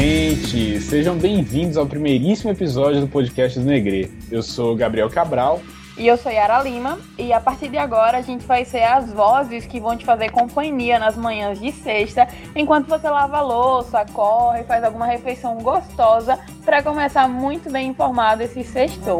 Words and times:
Gente! 0.00 0.80
Sejam 0.80 1.18
bem-vindos 1.18 1.76
ao 1.76 1.84
primeiríssimo 1.84 2.52
episódio 2.52 3.00
do 3.00 3.08
podcast 3.08 3.58
do 3.58 3.64
Negre. 3.66 4.08
Eu 4.30 4.44
sou 4.44 4.76
Gabriel 4.76 5.10
Cabral. 5.10 5.60
E 5.96 6.06
eu 6.06 6.16
sou 6.16 6.30
Yara 6.30 6.62
Lima. 6.62 7.00
E 7.18 7.32
a 7.32 7.40
partir 7.40 7.68
de 7.68 7.78
agora 7.78 8.18
a 8.18 8.22
gente 8.22 8.46
vai 8.46 8.64
ser 8.64 8.84
as 8.84 9.12
vozes 9.12 9.66
que 9.66 9.80
vão 9.80 9.96
te 9.96 10.04
fazer 10.04 10.30
companhia 10.30 11.00
nas 11.00 11.16
manhãs 11.16 11.58
de 11.58 11.72
sexta, 11.72 12.28
enquanto 12.54 12.86
você 12.86 13.10
lava 13.10 13.38
a 13.38 13.40
louça, 13.40 14.06
corre, 14.12 14.62
faz 14.62 14.84
alguma 14.84 15.04
refeição 15.04 15.56
gostosa, 15.56 16.38
para 16.64 16.80
começar 16.80 17.28
muito 17.28 17.68
bem 17.68 17.88
informado 17.88 18.44
esse 18.44 18.62
sextou. 18.62 19.18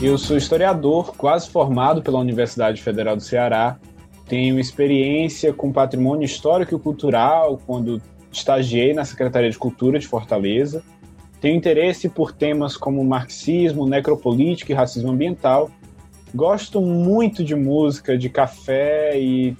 Eu 0.00 0.16
sou 0.16 0.36
historiador, 0.36 1.16
quase 1.16 1.50
formado 1.50 2.00
pela 2.00 2.20
Universidade 2.20 2.80
Federal 2.80 3.16
do 3.16 3.22
Ceará. 3.22 3.76
Tenho 4.28 4.60
experiência 4.60 5.52
com 5.52 5.72
patrimônio 5.72 6.24
histórico 6.24 6.76
e 6.76 6.78
cultural 6.78 7.58
quando 7.66 8.00
estagiei 8.32 8.94
na 8.94 9.04
Secretaria 9.04 9.50
de 9.50 9.58
Cultura 9.58 9.98
de 9.98 10.06
Fortaleza. 10.06 10.82
Tenho 11.40 11.56
interesse 11.56 12.08
por 12.08 12.32
temas 12.32 12.76
como 12.76 13.04
marxismo, 13.04 13.86
necropolítica 13.86 14.72
e 14.72 14.74
racismo 14.74 15.10
ambiental. 15.10 15.70
Gosto 16.34 16.80
muito 16.80 17.44
de 17.44 17.54
música, 17.54 18.16
de 18.16 18.28
café 18.28 19.18
e 19.20 19.56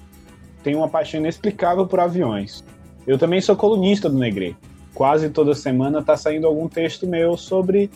tenho 0.62 0.78
uma 0.78 0.88
paixão 0.88 1.20
inexplicável 1.20 1.86
por 1.86 2.00
aviões. 2.00 2.64
Eu 3.06 3.18
também 3.18 3.40
sou 3.40 3.56
colunista 3.56 4.08
do 4.08 4.16
Negre. 4.16 4.56
Quase 4.94 5.28
toda 5.30 5.54
semana 5.54 5.98
está 5.98 6.16
saindo 6.16 6.46
algum 6.46 6.68
texto 6.68 7.06
meu 7.06 7.36
sobre 7.36 7.90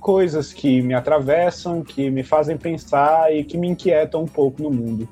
coisas 0.00 0.52
que 0.52 0.80
me 0.82 0.94
atravessam, 0.94 1.82
que 1.82 2.10
me 2.10 2.22
fazem 2.22 2.56
pensar 2.56 3.34
e 3.34 3.44
que 3.44 3.58
me 3.58 3.68
inquietam 3.68 4.22
um 4.22 4.26
pouco 4.26 4.62
no 4.62 4.70
mundo 4.70 5.08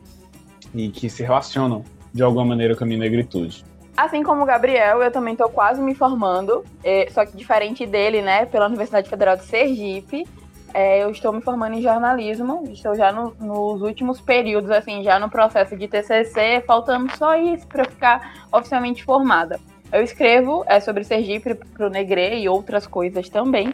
e 0.75 0.89
que 0.89 1.11
se 1.11 1.23
relacionam 1.23 1.85
de 2.13 2.23
alguma 2.23 2.45
maneira 2.45 2.75
com 2.75 2.85
a 2.85 2.87
minha 2.87 3.01
negritude. 3.01 3.65
Assim 3.97 4.23
como 4.23 4.43
o 4.43 4.47
Gabriel, 4.47 5.03
eu 5.03 5.11
também 5.11 5.35
estou 5.35 5.49
quase 5.49 5.81
me 5.81 5.95
formando, 5.95 6.65
é, 6.83 7.07
só 7.11 7.25
que 7.25 7.37
diferente 7.37 7.87
dele, 7.87 8.23
né, 8.23 8.45
pela 8.45 8.67
Universidade 8.67 9.09
Federal 9.09 9.37
de 9.37 9.45
Sergipe. 9.45 10.27
É, 10.73 11.05
eu 11.05 11.11
estou 11.11 11.33
me 11.33 11.41
formando 11.41 11.75
em 11.75 11.81
jornalismo, 11.81 12.65
estou 12.73 12.97
já 12.97 13.13
no, 13.13 13.33
nos 13.39 13.81
últimos 13.81 14.21
períodos, 14.21 14.73
assim, 14.73 15.05
já 15.05 15.21
no 15.21 15.31
processo 15.31 15.77
de 15.77 15.87
TCC, 15.87 16.65
faltando 16.67 17.17
só 17.17 17.37
isso 17.37 17.65
para 17.69 17.85
ficar 17.85 18.49
oficialmente 18.51 19.05
formada. 19.05 19.61
Eu 19.93 20.03
escrevo 20.03 20.65
é, 20.67 20.81
sobre 20.81 21.05
Sergipe 21.05 21.55
para 21.55 21.87
o 21.87 21.91
Negre 21.91 22.41
e 22.41 22.49
outras 22.49 22.89
coisas 22.89 23.29
também. 23.29 23.73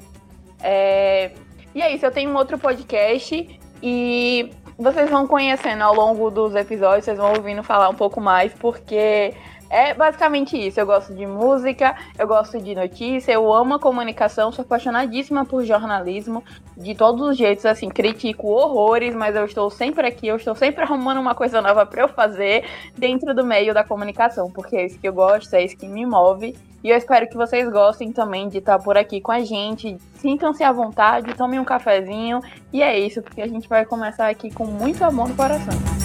É, 0.62 1.30
e 1.74 1.80
é 1.80 1.94
isso, 1.94 2.04
eu 2.04 2.10
tenho 2.10 2.30
um 2.30 2.36
outro 2.36 2.58
podcast 2.58 3.58
e 3.82 4.50
vocês 4.78 5.08
vão 5.08 5.26
conhecendo 5.26 5.82
ao 5.82 5.94
longo 5.94 6.30
dos 6.30 6.54
episódios, 6.54 7.06
vocês 7.06 7.16
vão 7.16 7.32
ouvindo 7.32 7.62
falar 7.62 7.88
um 7.88 7.94
pouco 7.94 8.20
mais, 8.20 8.52
porque 8.52 9.32
é 9.70 9.94
basicamente 9.94 10.58
isso. 10.58 10.80
Eu 10.80 10.84
gosto 10.84 11.14
de 11.14 11.24
música, 11.24 11.94
eu 12.18 12.26
gosto 12.26 12.60
de 12.60 12.74
notícia, 12.74 13.32
eu 13.32 13.52
amo 13.52 13.74
a 13.74 13.78
comunicação, 13.78 14.50
sou 14.50 14.64
apaixonadíssima 14.64 15.44
por 15.44 15.64
jornalismo, 15.64 16.42
de 16.76 16.94
todos 16.94 17.22
os 17.28 17.36
jeitos, 17.36 17.64
assim, 17.64 17.88
critico 17.88 18.48
horrores, 18.48 19.14
mas 19.14 19.36
eu 19.36 19.44
estou 19.44 19.70
sempre 19.70 20.08
aqui, 20.08 20.26
eu 20.26 20.36
estou 20.36 20.56
sempre 20.56 20.82
arrumando 20.84 21.20
uma 21.20 21.34
coisa 21.34 21.62
nova 21.62 21.86
para 21.86 22.02
eu 22.02 22.08
fazer 22.08 22.64
dentro 22.98 23.32
do 23.32 23.44
meio 23.44 23.72
da 23.72 23.84
comunicação, 23.84 24.50
porque 24.50 24.76
é 24.76 24.86
isso 24.86 24.98
que 24.98 25.08
eu 25.08 25.12
gosto, 25.12 25.54
é 25.54 25.64
isso 25.64 25.76
que 25.76 25.86
me 25.86 26.04
move. 26.04 26.56
E 26.82 26.88
eu 26.88 26.96
espero 26.96 27.28
que 27.28 27.36
vocês 27.36 27.70
gostem 27.70 28.10
também 28.10 28.48
de 28.48 28.58
estar 28.58 28.78
por 28.78 28.96
aqui 28.96 29.20
com 29.20 29.30
a 29.30 29.40
gente. 29.40 29.98
Sintam-se 30.14 30.64
à 30.64 30.72
vontade, 30.72 31.34
tomem 31.34 31.60
um 31.60 31.64
cafezinho. 31.64 32.40
E 32.72 32.82
é 32.82 32.98
isso, 32.98 33.20
porque 33.20 33.42
a 33.42 33.46
gente 33.46 33.68
vai 33.68 33.84
começar 33.84 34.30
aqui 34.30 34.50
com 34.50 34.64
muito 34.64 35.04
amor 35.04 35.28
no 35.28 35.36
coração. 35.36 35.99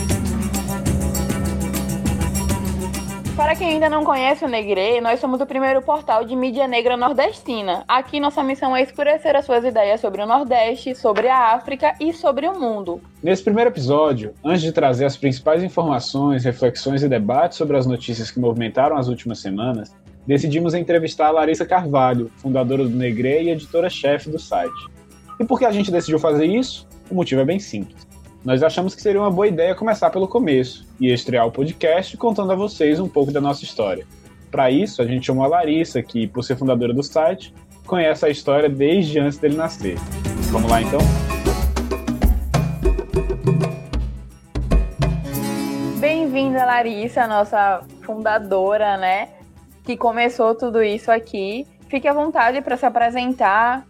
Para 3.35 3.53
quem 3.53 3.68
ainda 3.68 3.90
não 3.90 4.06
conhece 4.06 4.46
o 4.46 4.47
Negre, 4.47 5.01
nós 5.01 5.19
somos 5.19 5.41
o 5.41 5.46
primeiro 5.46 5.81
portal 5.81 6.23
de 6.23 6.34
mídia 6.38 6.69
negra 6.69 6.96
nordestina. 6.96 7.84
Aqui 7.85 8.18
nossa 8.18 8.41
missão 8.41 8.73
é 8.73 8.81
escurecer 8.81 9.35
as 9.35 9.44
suas 9.44 9.66
ideias 9.66 10.00
sobre 10.00 10.22
o 10.22 10.25
Nordeste, 10.25 10.96
sobre 10.96 11.28
a 11.28 11.53
África 11.53 11.95
e 12.00 12.13
sobre 12.13 12.47
o 12.47 12.57
mundo. 12.57 13.01
Nesse 13.22 13.44
primeiro 13.44 13.69
episódio, 13.69 14.34
antes 14.41 14.62
de 14.62 14.72
trazer 14.72 15.03
as 15.03 15.18
principais 15.18 15.62
informações, 15.62 16.45
reflexões 16.45 17.03
e 17.03 17.09
debates 17.09 17.57
sobre 17.57 17.75
as 17.75 17.85
notícias 17.85 18.31
que 18.31 18.40
movimentaram 18.40 18.95
as 18.95 19.09
últimas 19.09 19.40
semanas, 19.40 19.94
decidimos 20.25 20.74
entrevistar 20.74 21.28
a 21.28 21.31
Larissa 21.31 21.66
Carvalho, 21.66 22.31
fundadora 22.38 22.85
do 22.85 22.95
Negre 22.95 23.44
e 23.44 23.50
editora-chefe 23.50 24.29
do 24.29 24.40
site. 24.40 24.88
E 25.41 25.44
por 25.44 25.59
que 25.59 25.66
a 25.66 25.72
gente 25.72 25.91
decidiu 25.91 26.19
fazer 26.19 26.45
isso? 26.45 26.88
O 27.12 27.16
motivo 27.16 27.41
é 27.41 27.45
bem 27.45 27.59
simples 27.59 28.15
nós 28.45 28.61
achamos 28.61 28.94
que 28.94 29.01
seria 29.01 29.19
uma 29.19 29.31
boa 29.31 29.47
ideia 29.47 29.73
começar 29.73 30.11
pelo 30.11 30.28
começo 30.28 30.85
e 31.00 31.11
estrear 31.11 31.47
o 31.47 31.51
podcast 31.51 32.16
contando 32.16 32.51
a 32.51 32.56
vocês 32.56 33.00
um 33.00 33.09
pouco 33.09 33.31
da 33.31 33.41
nossa 33.41 33.63
história. 33.63 34.06
Para 34.51 34.69
isso, 34.69 35.01
a 35.01 35.06
gente 35.06 35.25
chamou 35.25 35.44
a 35.44 35.47
Larissa, 35.47 36.03
que, 36.03 36.28
por 36.28 36.44
ser 36.44 36.56
fundadora 36.56 36.94
do 36.94 37.01
site, 37.01 37.51
conhece 37.88 38.23
a 38.23 38.29
história 38.29 38.69
desde 38.69 39.19
antes 39.19 39.39
dele 39.39 39.56
nascer. 39.56 39.97
Vamos 40.51 40.69
lá 40.69 40.79
então? 40.79 41.00
Bem-vinda, 46.00 46.63
Larissa, 46.66 47.25
nossa 47.25 47.81
fundadora, 48.03 48.95
né? 48.95 49.29
Que 49.83 49.97
começou 49.97 50.53
tudo 50.53 50.83
isso 50.83 51.12
aqui. 51.12 51.66
Fique 51.89 52.07
à 52.07 52.13
vontade 52.13 52.62
para 52.62 52.77
se 52.77 52.85
apresentar. 52.85 53.88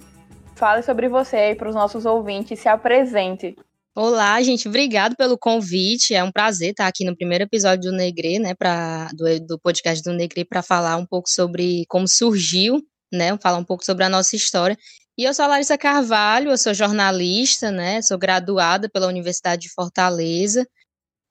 Fale 0.56 0.82
sobre 0.82 1.10
você 1.10 1.36
aí 1.36 1.56
para 1.56 1.68
os 1.68 1.76
nossos 1.76 2.06
ouvintes, 2.06 2.58
se 2.58 2.70
apresente. 2.70 3.58
Olá, 3.98 4.42
gente, 4.44 4.68
obrigado 4.68 5.16
pelo 5.16 5.38
convite. 5.38 6.14
É 6.14 6.22
um 6.22 6.30
prazer 6.30 6.72
estar 6.72 6.86
aqui 6.86 7.06
no 7.06 7.16
primeiro 7.16 7.46
episódio 7.46 7.92
do 7.92 7.96
Negre, 7.96 8.40
né, 8.40 8.54
pra, 8.54 9.08
do, 9.14 9.40
do 9.40 9.58
podcast 9.58 10.04
do 10.04 10.12
Negre, 10.12 10.44
para 10.44 10.62
falar 10.62 10.98
um 10.98 11.06
pouco 11.06 11.30
sobre 11.30 11.86
como 11.88 12.06
surgiu, 12.06 12.86
né, 13.10 13.38
falar 13.42 13.58
um 13.58 13.64
pouco 13.64 13.86
sobre 13.86 14.04
a 14.04 14.10
nossa 14.10 14.36
história. 14.36 14.78
E 15.18 15.24
eu 15.24 15.34
sou 15.34 15.46
a 15.46 15.48
Larissa 15.48 15.78
Carvalho, 15.78 16.52
eu 16.52 16.58
sou 16.58 16.74
jornalista, 16.74 17.72
né, 17.72 18.02
sou 18.02 18.18
graduada 18.18 18.90
pela 18.90 19.08
Universidade 19.08 19.62
de 19.62 19.74
Fortaleza, 19.74 20.68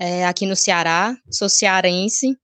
é, 0.00 0.24
aqui 0.24 0.46
no 0.46 0.56
Ceará, 0.56 1.14
sou 1.30 1.50
cearense, 1.50 2.34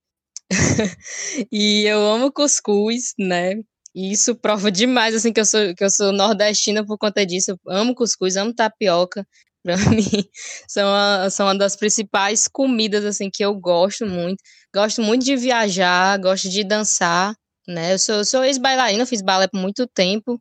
e 1.51 1.85
eu 1.85 1.99
amo 2.07 2.31
cuscuz, 2.31 3.15
né, 3.19 3.55
isso 3.95 4.35
prova 4.35 4.71
demais, 4.71 5.15
assim, 5.15 5.33
que 5.33 5.41
eu 5.41 5.47
sou, 5.47 5.75
que 5.75 5.83
eu 5.83 5.91
sou 5.91 6.13
nordestina 6.13 6.85
por 6.85 6.99
conta 6.99 7.25
disso, 7.25 7.53
eu 7.53 7.59
amo 7.67 7.95
cuscuz, 7.95 8.37
amo 8.37 8.55
tapioca, 8.55 9.27
para 9.63 9.77
mim 9.91 10.25
são, 10.69 10.93
a, 10.93 11.31
são 11.31 11.47
uma 11.47 11.57
das 11.57 11.77
principais 11.77 12.49
comidas 12.49 13.05
assim 13.05 13.31
que 13.31 13.45
eu 13.45 13.55
gosto 13.55 14.07
muito. 14.07 14.43
Gosto 14.75 15.03
muito 15.03 15.25
de 15.25 15.37
viajar, 15.37 16.19
gosto 16.19 16.49
de 16.49 16.65
dançar, 16.65 17.35
né? 17.67 17.95
Eu 17.95 17.99
sou, 17.99 18.25
sou 18.25 18.45
ex-bailarina, 18.45 19.07
fiz 19.07 19.23
balé 19.23 19.49
por 19.49 19.61
muito 19.61 19.87
tempo. 19.87 20.41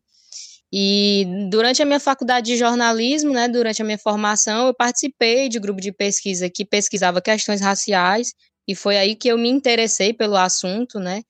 E 0.72 1.26
durante 1.50 1.82
a 1.82 1.84
minha 1.84 1.98
faculdade 1.98 2.46
de 2.46 2.56
jornalismo, 2.56 3.32
né, 3.32 3.48
durante 3.48 3.82
a 3.82 3.84
minha 3.84 3.98
formação, 3.98 4.68
eu 4.68 4.74
participei 4.74 5.48
de 5.48 5.58
grupo 5.58 5.80
de 5.80 5.92
pesquisa 5.92 6.48
que 6.48 6.64
pesquisava 6.64 7.20
questões 7.20 7.60
raciais, 7.60 8.32
e 8.68 8.74
foi 8.74 8.96
aí 8.96 9.16
que 9.16 9.28
eu 9.28 9.36
me 9.36 9.48
interessei 9.48 10.12
pelo 10.12 10.36
assunto, 10.36 11.00
né? 11.00 11.22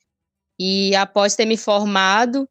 E 0.59 0.95
após 0.95 1.35
ter 1.35 1.47
me 1.47 1.57
formado, 1.57 2.47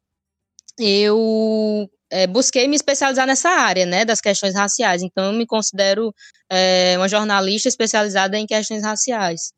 eu 0.78 1.88
é, 2.10 2.26
busquei 2.26 2.66
me 2.66 2.76
especializar 2.76 3.26
nessa 3.26 3.48
área, 3.48 3.86
né, 3.86 4.04
das 4.04 4.20
questões 4.20 4.54
raciais. 4.54 5.02
Então, 5.02 5.26
eu 5.26 5.32
me 5.32 5.46
considero 5.46 6.12
é, 6.50 6.94
uma 6.96 7.08
jornalista 7.08 7.68
especializada 7.68 8.36
em 8.36 8.46
questões 8.46 8.82
raciais. 8.82 9.52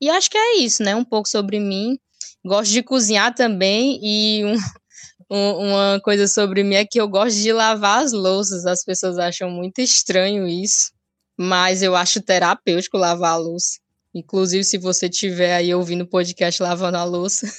E 0.00 0.10
acho 0.10 0.30
que 0.30 0.36
é 0.36 0.58
isso, 0.58 0.82
né, 0.82 0.94
um 0.94 1.04
pouco 1.04 1.28
sobre 1.28 1.58
mim. 1.58 1.98
Gosto 2.44 2.72
de 2.72 2.82
cozinhar 2.82 3.34
também 3.34 3.98
e 4.02 4.44
um, 4.44 4.56
um, 5.30 5.68
uma 5.68 6.00
coisa 6.02 6.28
sobre 6.28 6.62
mim 6.62 6.74
é 6.74 6.84
que 6.84 7.00
eu 7.00 7.08
gosto 7.08 7.36
de 7.36 7.52
lavar 7.52 8.02
as 8.04 8.12
louças. 8.12 8.66
As 8.66 8.84
pessoas 8.84 9.18
acham 9.18 9.50
muito 9.50 9.80
estranho 9.80 10.46
isso, 10.46 10.92
mas 11.38 11.82
eu 11.82 11.96
acho 11.96 12.20
terapêutico 12.20 12.98
lavar 12.98 13.32
a 13.32 13.36
louça. 13.36 13.78
Inclusive, 14.14 14.62
se 14.62 14.78
você 14.78 15.06
estiver 15.06 15.56
aí 15.56 15.74
ouvindo 15.74 16.02
o 16.02 16.06
podcast 16.06 16.62
lavando 16.62 16.98
a 16.98 17.04
louça, 17.04 17.50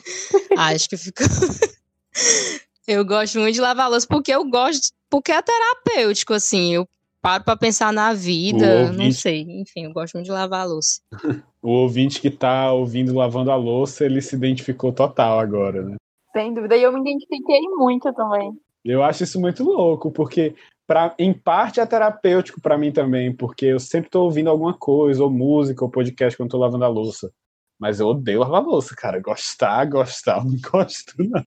acho 0.56 0.88
que 0.88 0.96
ficou 0.96 1.26
eu 2.86 3.04
gosto 3.04 3.38
muito 3.38 3.54
de 3.54 3.60
lavar 3.60 3.88
louça 3.88 4.06
porque 4.08 4.32
eu 4.32 4.44
gosto, 4.48 4.92
porque 5.08 5.32
é 5.32 5.42
terapêutico, 5.42 6.34
assim. 6.34 6.74
Eu 6.74 6.88
paro 7.20 7.44
para 7.44 7.56
pensar 7.56 7.92
na 7.92 8.12
vida, 8.12 8.82
ouvinte... 8.82 8.98
não 8.98 9.12
sei. 9.12 9.40
Enfim, 9.60 9.84
eu 9.84 9.92
gosto 9.92 10.14
muito 10.14 10.26
de 10.26 10.32
lavar 10.32 10.62
a 10.62 10.64
louça. 10.64 11.00
o 11.62 11.70
ouvinte 11.70 12.20
que 12.20 12.30
tá 12.30 12.72
ouvindo 12.72 13.14
lavando 13.14 13.50
a 13.50 13.56
louça, 13.56 14.04
ele 14.04 14.20
se 14.20 14.34
identificou 14.34 14.92
total 14.92 15.38
agora, 15.38 15.82
né? 15.82 15.96
Sem 16.32 16.52
dúvida, 16.52 16.76
e 16.76 16.82
eu 16.82 16.92
me 16.92 17.00
identifiquei 17.00 17.60
muito 17.76 18.12
também. 18.14 18.52
Eu 18.84 19.02
acho 19.02 19.22
isso 19.22 19.38
muito 19.38 19.62
louco, 19.62 20.10
porque 20.10 20.54
pra, 20.86 21.14
em 21.18 21.32
parte 21.32 21.78
é 21.78 21.86
terapêutico 21.86 22.60
para 22.60 22.78
mim 22.78 22.90
também, 22.90 23.32
porque 23.32 23.66
eu 23.66 23.78
sempre 23.78 24.10
tô 24.10 24.24
ouvindo 24.24 24.50
alguma 24.50 24.74
coisa, 24.74 25.22
ou 25.22 25.30
música, 25.30 25.84
ou 25.84 25.90
podcast 25.90 26.36
quando 26.36 26.50
tô 26.50 26.58
lavando 26.58 26.84
a 26.84 26.88
louça. 26.88 27.30
Mas 27.78 28.00
eu 28.00 28.08
odeio 28.08 28.40
lavar 28.40 28.62
louça, 28.62 28.94
cara. 28.96 29.20
Gostar, 29.20 29.84
gostar, 29.86 30.42
não 30.44 30.56
gosto, 30.70 31.14
não. 31.18 31.42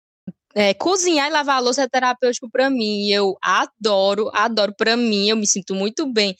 É, 0.58 0.74
cozinhar 0.74 1.28
e 1.28 1.34
lavar 1.34 1.58
a 1.58 1.60
louça 1.60 1.82
é 1.82 1.88
terapêutico 1.88 2.50
para 2.50 2.70
mim. 2.70 3.10
Eu 3.10 3.36
adoro, 3.42 4.32
adoro. 4.34 4.74
Para 4.78 4.96
mim, 4.96 5.30
eu 5.30 5.36
me 5.36 5.46
sinto 5.46 5.76
muito 5.76 6.10
bem 6.12 6.34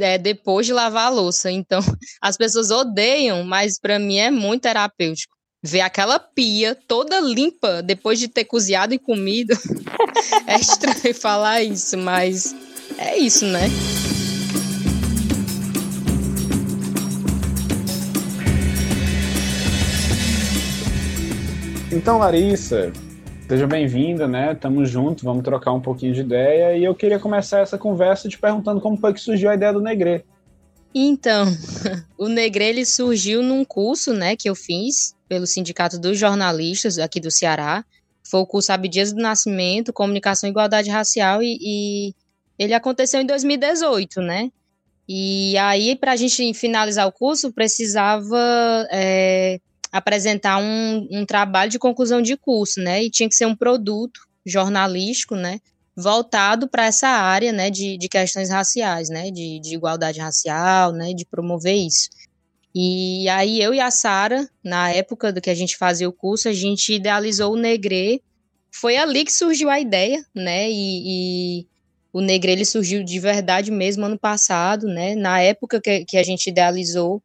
é, 0.00 0.18
depois 0.18 0.66
de 0.66 0.74
lavar 0.74 1.06
a 1.06 1.10
louça. 1.10 1.50
Então, 1.50 1.80
as 2.20 2.36
pessoas 2.36 2.70
odeiam, 2.70 3.42
mas 3.42 3.78
para 3.80 3.98
mim 3.98 4.18
é 4.18 4.30
muito 4.30 4.62
terapêutico. 4.62 5.34
ver 5.62 5.80
aquela 5.80 6.18
pia 6.18 6.76
toda 6.86 7.18
limpa 7.18 7.82
depois 7.82 8.18
de 8.18 8.28
ter 8.28 8.44
cozinhado 8.44 8.92
e 8.92 8.98
comido. 8.98 9.56
é 10.46 10.56
estranho 10.60 11.14
falar 11.18 11.62
isso, 11.62 11.96
mas 11.96 12.54
é 12.98 13.16
isso, 13.16 13.46
né? 13.46 13.62
Então, 21.90 22.18
Larissa, 22.18 22.92
seja 23.48 23.66
bem-vinda, 23.66 24.26
né? 24.26 24.54
Tamo 24.54 24.84
junto, 24.84 25.24
vamos 25.24 25.44
trocar 25.44 25.72
um 25.72 25.80
pouquinho 25.80 26.12
de 26.12 26.20
ideia. 26.20 26.76
E 26.76 26.84
eu 26.84 26.94
queria 26.94 27.18
começar 27.18 27.60
essa 27.60 27.78
conversa 27.78 28.28
te 28.28 28.38
perguntando 28.38 28.80
como 28.80 28.96
foi 28.96 29.14
que 29.14 29.20
surgiu 29.20 29.50
a 29.50 29.54
ideia 29.54 29.72
do 29.72 29.80
Negre. 29.80 30.24
Então, 30.94 31.46
o 32.18 32.28
Negre 32.28 32.64
ele 32.64 32.84
surgiu 32.84 33.42
num 33.42 33.64
curso, 33.64 34.12
né, 34.12 34.34
que 34.34 34.48
eu 34.48 34.54
fiz 34.54 35.14
pelo 35.28 35.46
Sindicato 35.46 35.98
dos 35.98 36.18
Jornalistas 36.18 36.98
aqui 36.98 37.20
do 37.20 37.30
Ceará. 37.30 37.84
Foi 38.24 38.40
o 38.40 38.46
curso 38.46 38.72
Abdias 38.72 39.12
do 39.12 39.22
Nascimento, 39.22 39.92
Comunicação 39.92 40.48
e 40.48 40.50
Igualdade 40.50 40.90
Racial 40.90 41.42
e, 41.42 41.58
e 41.60 42.14
ele 42.58 42.74
aconteceu 42.74 43.20
em 43.20 43.26
2018, 43.26 44.20
né? 44.20 44.50
E 45.08 45.56
aí, 45.58 45.94
para 45.94 46.12
a 46.12 46.16
gente 46.16 46.52
finalizar 46.52 47.06
o 47.06 47.12
curso, 47.12 47.52
precisava 47.52 48.88
é, 48.90 49.60
apresentar 49.96 50.58
um, 50.58 51.08
um 51.10 51.26
trabalho 51.26 51.70
de 51.70 51.78
conclusão 51.78 52.20
de 52.22 52.36
curso, 52.36 52.80
né? 52.80 53.04
E 53.04 53.10
tinha 53.10 53.28
que 53.28 53.34
ser 53.34 53.46
um 53.46 53.56
produto 53.56 54.20
jornalístico, 54.44 55.34
né? 55.34 55.60
Voltado 55.96 56.68
para 56.68 56.86
essa 56.86 57.08
área, 57.08 57.52
né? 57.52 57.70
De, 57.70 57.96
de 57.96 58.08
questões 58.08 58.50
raciais, 58.50 59.08
né? 59.08 59.30
De, 59.30 59.60
de 59.60 59.74
igualdade 59.74 60.20
racial, 60.20 60.92
né? 60.92 61.12
De 61.12 61.24
promover 61.24 61.74
isso. 61.74 62.08
E 62.74 63.26
aí 63.30 63.60
eu 63.60 63.72
e 63.72 63.80
a 63.80 63.90
Sara, 63.90 64.46
na 64.62 64.90
época 64.90 65.32
do 65.32 65.40
que 65.40 65.48
a 65.48 65.54
gente 65.54 65.78
fazia 65.78 66.06
o 66.06 66.12
curso, 66.12 66.48
a 66.48 66.52
gente 66.52 66.92
idealizou 66.92 67.54
o 67.54 67.56
Negre. 67.56 68.22
Foi 68.70 68.98
ali 68.98 69.24
que 69.24 69.32
surgiu 69.32 69.70
a 69.70 69.80
ideia, 69.80 70.22
né? 70.34 70.70
E, 70.70 71.60
e 71.62 71.66
o 72.12 72.20
Negre 72.20 72.52
ele 72.52 72.64
surgiu 72.66 73.02
de 73.02 73.18
verdade 73.18 73.70
mesmo 73.70 74.04
ano 74.04 74.18
passado, 74.18 74.86
né? 74.86 75.14
Na 75.14 75.40
época 75.40 75.80
que, 75.80 76.04
que 76.04 76.16
a 76.18 76.22
gente 76.22 76.48
idealizou, 76.48 77.22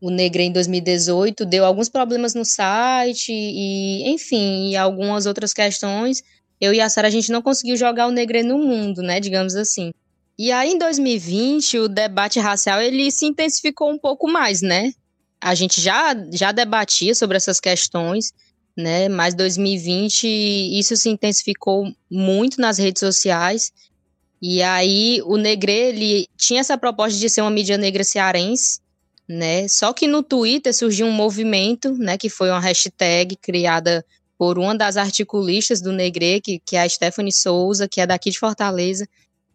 o 0.00 0.10
Negre 0.10 0.44
em 0.44 0.52
2018 0.52 1.44
deu 1.44 1.64
alguns 1.64 1.88
problemas 1.88 2.34
no 2.34 2.44
site 2.44 3.30
e, 3.32 4.08
enfim, 4.08 4.70
e 4.70 4.76
algumas 4.76 5.26
outras 5.26 5.52
questões. 5.52 6.22
Eu 6.60 6.72
e 6.72 6.80
a 6.80 6.88
Sara 6.88 7.08
a 7.08 7.10
gente 7.10 7.30
não 7.30 7.42
conseguiu 7.42 7.76
jogar 7.76 8.06
o 8.06 8.10
Negre 8.10 8.42
no 8.42 8.58
mundo, 8.58 9.02
né, 9.02 9.20
digamos 9.20 9.54
assim. 9.54 9.92
E 10.38 10.50
aí 10.50 10.72
em 10.72 10.78
2020 10.78 11.78
o 11.80 11.88
debate 11.88 12.40
racial 12.40 12.80
ele 12.80 13.10
se 13.10 13.26
intensificou 13.26 13.90
um 13.90 13.98
pouco 13.98 14.26
mais, 14.26 14.62
né? 14.62 14.92
A 15.38 15.54
gente 15.54 15.80
já 15.80 16.14
já 16.32 16.50
debatia 16.50 17.14
sobre 17.14 17.36
essas 17.36 17.60
questões, 17.60 18.32
né? 18.76 19.06
Mas 19.08 19.34
2020 19.34 20.26
isso 20.26 20.96
se 20.96 21.10
intensificou 21.10 21.92
muito 22.10 22.58
nas 22.58 22.78
redes 22.78 23.00
sociais. 23.00 23.70
E 24.40 24.62
aí 24.62 25.20
o 25.26 25.36
Negre 25.36 25.72
ele 25.72 26.26
tinha 26.38 26.60
essa 26.60 26.78
proposta 26.78 27.18
de 27.18 27.28
ser 27.28 27.42
uma 27.42 27.50
mídia 27.50 27.76
negra 27.76 28.02
cearense 28.02 28.80
né? 29.30 29.68
Só 29.68 29.92
que 29.92 30.08
no 30.08 30.24
Twitter 30.24 30.74
surgiu 30.74 31.06
um 31.06 31.12
movimento, 31.12 31.92
né, 31.92 32.18
que 32.18 32.28
foi 32.28 32.50
uma 32.50 32.58
hashtag 32.58 33.36
criada 33.36 34.04
por 34.36 34.58
uma 34.58 34.74
das 34.74 34.96
articulistas 34.96 35.80
do 35.80 35.92
Negre, 35.92 36.40
que, 36.40 36.58
que 36.58 36.74
é 36.74 36.82
a 36.82 36.88
Stephanie 36.88 37.32
Souza, 37.32 37.86
que 37.86 38.00
é 38.00 38.06
daqui 38.06 38.30
de 38.30 38.38
Fortaleza, 38.40 39.06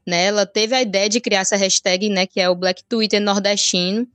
né? 0.08 0.28
Ela 0.28 0.46
teve 0.46 0.76
a 0.76 0.82
ideia 0.82 1.10
de 1.10 1.20
criar 1.20 1.42
essa 1.42 1.58
hashtag, 1.58 2.08
né, 2.08 2.26
que 2.26 2.40
é 2.40 2.50
o 2.50 2.56
Black 2.56 2.86
Twitter 2.88 3.20
nordestino. 3.20 4.08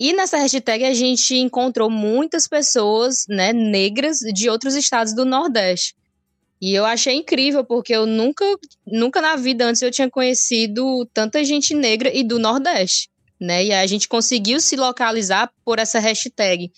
E 0.00 0.12
nessa 0.12 0.38
hashtag 0.38 0.84
a 0.84 0.94
gente 0.94 1.36
encontrou 1.36 1.88
muitas 1.88 2.48
pessoas, 2.48 3.24
né, 3.28 3.52
negras 3.52 4.18
de 4.18 4.50
outros 4.50 4.74
estados 4.74 5.14
do 5.14 5.24
Nordeste. 5.24 5.94
E 6.60 6.74
eu 6.74 6.84
achei 6.84 7.14
incrível, 7.14 7.64
porque 7.64 7.94
eu 7.94 8.04
nunca, 8.04 8.44
nunca 8.84 9.20
na 9.20 9.36
vida 9.36 9.64
antes 9.64 9.80
eu 9.80 9.92
tinha 9.92 10.10
conhecido 10.10 11.06
tanta 11.14 11.44
gente 11.44 11.72
negra 11.72 12.10
e 12.12 12.24
do 12.24 12.38
Nordeste 12.38 13.08
né? 13.40 13.64
E 13.66 13.72
a 13.72 13.86
gente 13.86 14.08
conseguiu 14.08 14.60
se 14.60 14.76
localizar 14.76 15.50
por 15.64 15.78
essa 15.78 15.98
hashtag. 15.98 16.70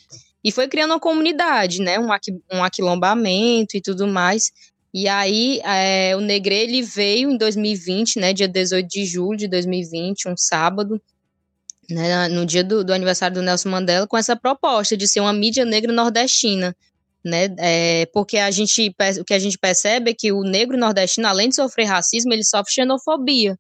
E 0.43 0.51
foi 0.51 0.69
criando 0.69 0.93
uma 0.93 1.01
comunidade, 1.01 1.81
né? 1.81 1.99
Um, 1.99 2.13
aqui, 2.13 2.33
um 2.53 2.63
aquilombamento 2.65 3.77
e 3.77 3.81
tudo 3.81 4.07
mais. 4.07 4.51
E 4.93 5.07
aí, 5.07 5.61
é, 5.65 6.17
o 6.17 6.21
Negre, 6.21 6.55
ele 6.55 6.83
veio 6.83 7.31
em 7.31 7.37
2020, 7.37 8.19
né? 8.19 8.33
Dia 8.33 8.49
18 8.49 8.89
de 8.89 9.05
julho 9.05 9.39
de 9.39 9.49
2020, 9.49 10.29
um 10.29 10.37
sábado, 10.37 11.01
né, 11.89 12.29
no 12.29 12.47
dia 12.47 12.63
do, 12.63 12.85
do 12.85 12.93
aniversário 12.93 13.35
do 13.35 13.43
Nelson 13.43 13.69
Mandela, 13.69 14.07
com 14.07 14.17
essa 14.17 14.37
proposta 14.37 14.97
de 14.97 15.09
ser 15.09 15.21
uma 15.21 15.33
mídia 15.33 15.65
negra 15.65 15.93
nordestina, 15.93 16.75
né? 17.25 17.55
É, 17.59 18.07
porque 18.13 18.39
a 18.39 18.51
gente, 18.51 18.95
o 19.21 19.25
que 19.25 19.35
a 19.35 19.39
gente 19.39 19.59
percebe 19.59 20.11
é 20.11 20.15
que 20.15 20.33
o 20.33 20.43
negro 20.43 20.77
nordestino, 20.79 21.29
além 21.29 21.49
de 21.49 21.57
sofrer 21.57 21.85
racismo, 21.85 22.33
ele 22.33 22.45
sofre 22.45 22.73
xenofobia. 22.73 23.59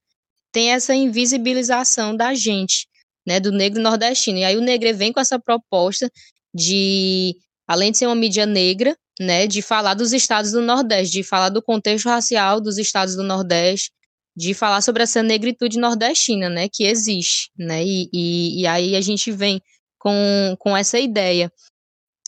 Tem 0.52 0.72
essa 0.72 0.94
invisibilização 0.94 2.16
da 2.16 2.34
gente 2.34 2.89
né, 3.26 3.40
do 3.40 3.52
negro 3.52 3.80
nordestino. 3.82 4.38
E 4.38 4.44
aí 4.44 4.56
o 4.56 4.60
Negre 4.60 4.92
vem 4.92 5.12
com 5.12 5.20
essa 5.20 5.38
proposta 5.38 6.10
de, 6.54 7.36
além 7.66 7.92
de 7.92 7.98
ser 7.98 8.06
uma 8.06 8.14
mídia 8.14 8.46
negra, 8.46 8.96
né, 9.20 9.46
de 9.46 9.62
falar 9.62 9.94
dos 9.94 10.12
estados 10.12 10.52
do 10.52 10.60
Nordeste, 10.60 11.12
de 11.12 11.22
falar 11.22 11.50
do 11.50 11.62
contexto 11.62 12.08
racial 12.08 12.60
dos 12.60 12.78
estados 12.78 13.14
do 13.14 13.22
Nordeste, 13.22 13.90
de 14.36 14.54
falar 14.54 14.80
sobre 14.80 15.02
essa 15.02 15.22
negritude 15.22 15.78
nordestina, 15.78 16.48
né, 16.48 16.68
que 16.72 16.84
existe, 16.84 17.50
né, 17.58 17.84
e, 17.84 18.08
e, 18.12 18.62
e 18.62 18.66
aí 18.66 18.96
a 18.96 19.00
gente 19.00 19.30
vem 19.30 19.60
com, 19.98 20.56
com 20.58 20.76
essa 20.76 20.98
ideia. 20.98 21.52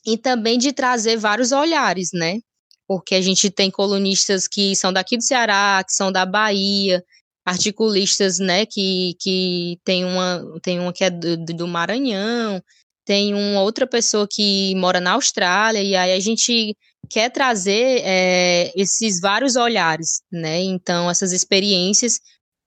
E 0.04 0.18
também 0.18 0.58
de 0.58 0.72
trazer 0.72 1.16
vários 1.16 1.52
olhares, 1.52 2.10
né, 2.12 2.40
porque 2.86 3.14
a 3.14 3.20
gente 3.22 3.50
tem 3.50 3.70
colunistas 3.70 4.46
que 4.46 4.76
são 4.76 4.92
daqui 4.92 5.16
do 5.16 5.22
Ceará, 5.22 5.82
que 5.86 5.94
são 5.94 6.12
da 6.12 6.26
Bahia, 6.26 7.02
articulistas, 7.44 8.38
né, 8.38 8.64
que, 8.66 9.14
que 9.20 9.78
tem 9.84 10.04
uma, 10.04 10.42
tem 10.62 10.78
uma 10.78 10.92
que 10.92 11.04
é 11.04 11.10
do, 11.10 11.36
do 11.36 11.66
Maranhão, 11.66 12.62
tem 13.04 13.34
uma 13.34 13.62
outra 13.62 13.86
pessoa 13.86 14.28
que 14.30 14.74
mora 14.76 15.00
na 15.00 15.12
Austrália, 15.12 15.82
e 15.82 15.96
aí 15.96 16.12
a 16.12 16.20
gente 16.20 16.76
quer 17.10 17.30
trazer 17.30 18.00
é, 18.04 18.72
esses 18.76 19.20
vários 19.20 19.56
olhares, 19.56 20.22
né, 20.30 20.60
então 20.60 21.10
essas 21.10 21.32
experiências, 21.32 22.20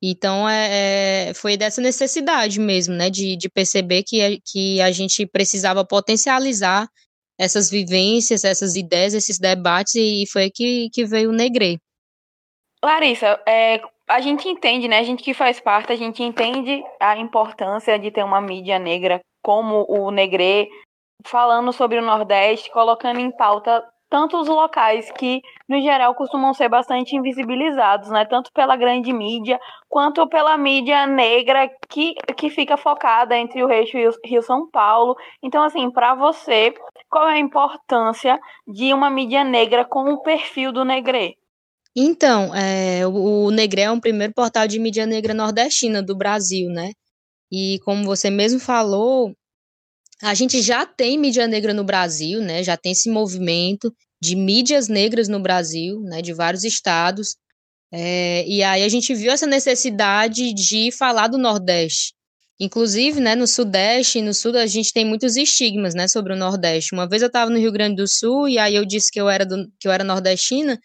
então 0.04 0.48
é, 0.48 1.30
é, 1.30 1.34
foi 1.34 1.56
dessa 1.56 1.80
necessidade 1.80 2.60
mesmo, 2.60 2.94
né, 2.94 3.10
de, 3.10 3.38
de 3.38 3.50
perceber 3.50 4.04
que, 4.04 4.22
a, 4.22 4.38
que 4.46 4.82
a 4.82 4.92
gente 4.92 5.26
precisava 5.26 5.86
potencializar 5.86 6.88
essas 7.38 7.70
vivências, 7.70 8.44
essas 8.44 8.76
ideias, 8.76 9.14
esses 9.14 9.40
debates, 9.40 9.96
e 9.96 10.26
foi 10.32 10.50
que, 10.50 10.90
que 10.92 11.06
veio 11.06 11.30
o 11.30 11.34
Negre. 11.34 11.80
Larissa, 12.84 13.42
é, 13.48 13.82
a 14.08 14.22
gente 14.22 14.48
entende, 14.48 14.88
né? 14.88 15.00
A 15.00 15.04
gente 15.04 15.24
que 15.24 15.34
faz 15.34 15.60
parte, 15.60 15.92
a 15.92 15.96
gente 15.96 16.24
entende 16.24 16.84
a 17.00 17.18
importância 17.18 17.98
de 17.98 18.12
ter 18.12 18.24
uma 18.24 18.40
mídia 18.40 18.78
negra 18.78 19.20
como 19.42 19.86
o 19.90 20.12
Negre, 20.12 20.70
falando 21.26 21.72
sobre 21.72 22.00
o 22.00 22.02
Nordeste, 22.02 22.72
colocando 22.72 23.20
em 23.20 23.32
pauta 23.32 23.84
tantos 24.10 24.48
locais 24.48 25.12
que, 25.12 25.42
no 25.68 25.82
geral, 25.82 26.14
costumam 26.14 26.54
ser 26.54 26.70
bastante 26.70 27.16
invisibilizados, 27.16 28.10
né? 28.10 28.26
Tanto 28.26 28.52
pela 28.54 28.76
grande 28.76 29.12
mídia 29.12 29.60
quanto 29.90 30.28
pela 30.28 30.56
mídia 30.58 31.08
negra 31.08 31.70
que, 31.90 32.14
que 32.38 32.50
fica 32.50 32.78
focada 32.78 33.36
entre 33.36 33.64
o 33.64 33.72
Eixo 33.72 33.98
e 33.98 34.08
o 34.08 34.12
Rio 34.24 34.42
São 34.44 34.70
Paulo. 34.70 35.16
Então, 35.42 35.64
assim, 35.64 35.90
para 35.90 36.14
você, 36.14 36.74
qual 37.10 37.28
é 37.28 37.34
a 37.34 37.40
importância 37.40 38.40
de 38.68 38.94
uma 38.94 39.10
mídia 39.10 39.44
negra 39.44 39.84
com 39.84 40.14
o 40.14 40.22
perfil 40.22 40.72
do 40.72 40.86
Negre? 40.86 41.38
Então, 41.96 42.54
é, 42.54 43.08
o, 43.08 43.50
Negré 43.52 43.84
é 43.84 43.92
o 43.92 44.02
primeiro 44.02 44.34
portal 44.34 44.68
de 44.68 44.78
mídia 44.80 45.06
negra 45.06 45.34
nordestina 45.34 46.04
do 46.04 46.16
Brasil, 46.16 46.70
né? 46.70 46.92
E 47.52 47.80
como 47.86 48.04
você 48.04 48.30
mesmo 48.30 48.60
falou, 48.60 49.34
a 50.22 50.34
gente 50.34 50.62
já 50.62 50.86
tem 50.86 51.18
mídia 51.18 51.48
negra 51.48 51.74
no 51.74 51.84
Brasil, 51.86 52.42
né? 52.42 52.64
Já 52.64 52.76
tem 52.78 52.92
esse 52.92 53.10
movimento 53.10 53.94
de 54.22 54.36
mídias 54.36 54.90
negras 54.90 55.30
no 55.30 55.40
Brasil, 55.40 56.02
né? 56.02 56.22
De 56.22 56.34
vários 56.34 56.64
estados. 56.66 57.38
É, 57.94 58.46
e 58.48 58.62
aí 58.64 58.84
a 58.84 58.90
gente 58.90 59.14
viu 59.16 59.32
essa 59.32 59.48
necessidade 59.48 60.54
de 60.54 60.92
falar 60.92 61.28
do 61.28 61.38
Nordeste. 61.38 62.14
Inclusive, 62.60 63.20
né, 63.20 63.36
no 63.36 63.48
Sudeste 63.48 64.20
e 64.20 64.22
no 64.22 64.34
Sul 64.34 64.58
a 64.58 64.66
gente 64.66 64.94
tem 64.94 65.06
muitos 65.06 65.36
estigmas, 65.36 65.94
né, 65.94 66.08
sobre 66.08 66.34
o 66.34 66.38
Nordeste. 66.38 66.94
Uma 66.94 67.08
vez 67.08 67.22
eu 67.22 67.28
estava 67.28 67.52
no 67.52 67.58
Rio 67.58 67.72
Grande 67.72 67.98
do 67.98 68.08
Sul 68.08 68.48
e 68.48 68.58
aí 68.58 68.76
eu 68.76 68.86
disse 68.86 69.12
que 69.12 69.20
eu 69.20 69.30
era 69.30 69.46
do, 69.46 69.68
que 69.80 69.88
eu 69.88 69.92
era 69.92 70.04
nordestina 70.06 70.80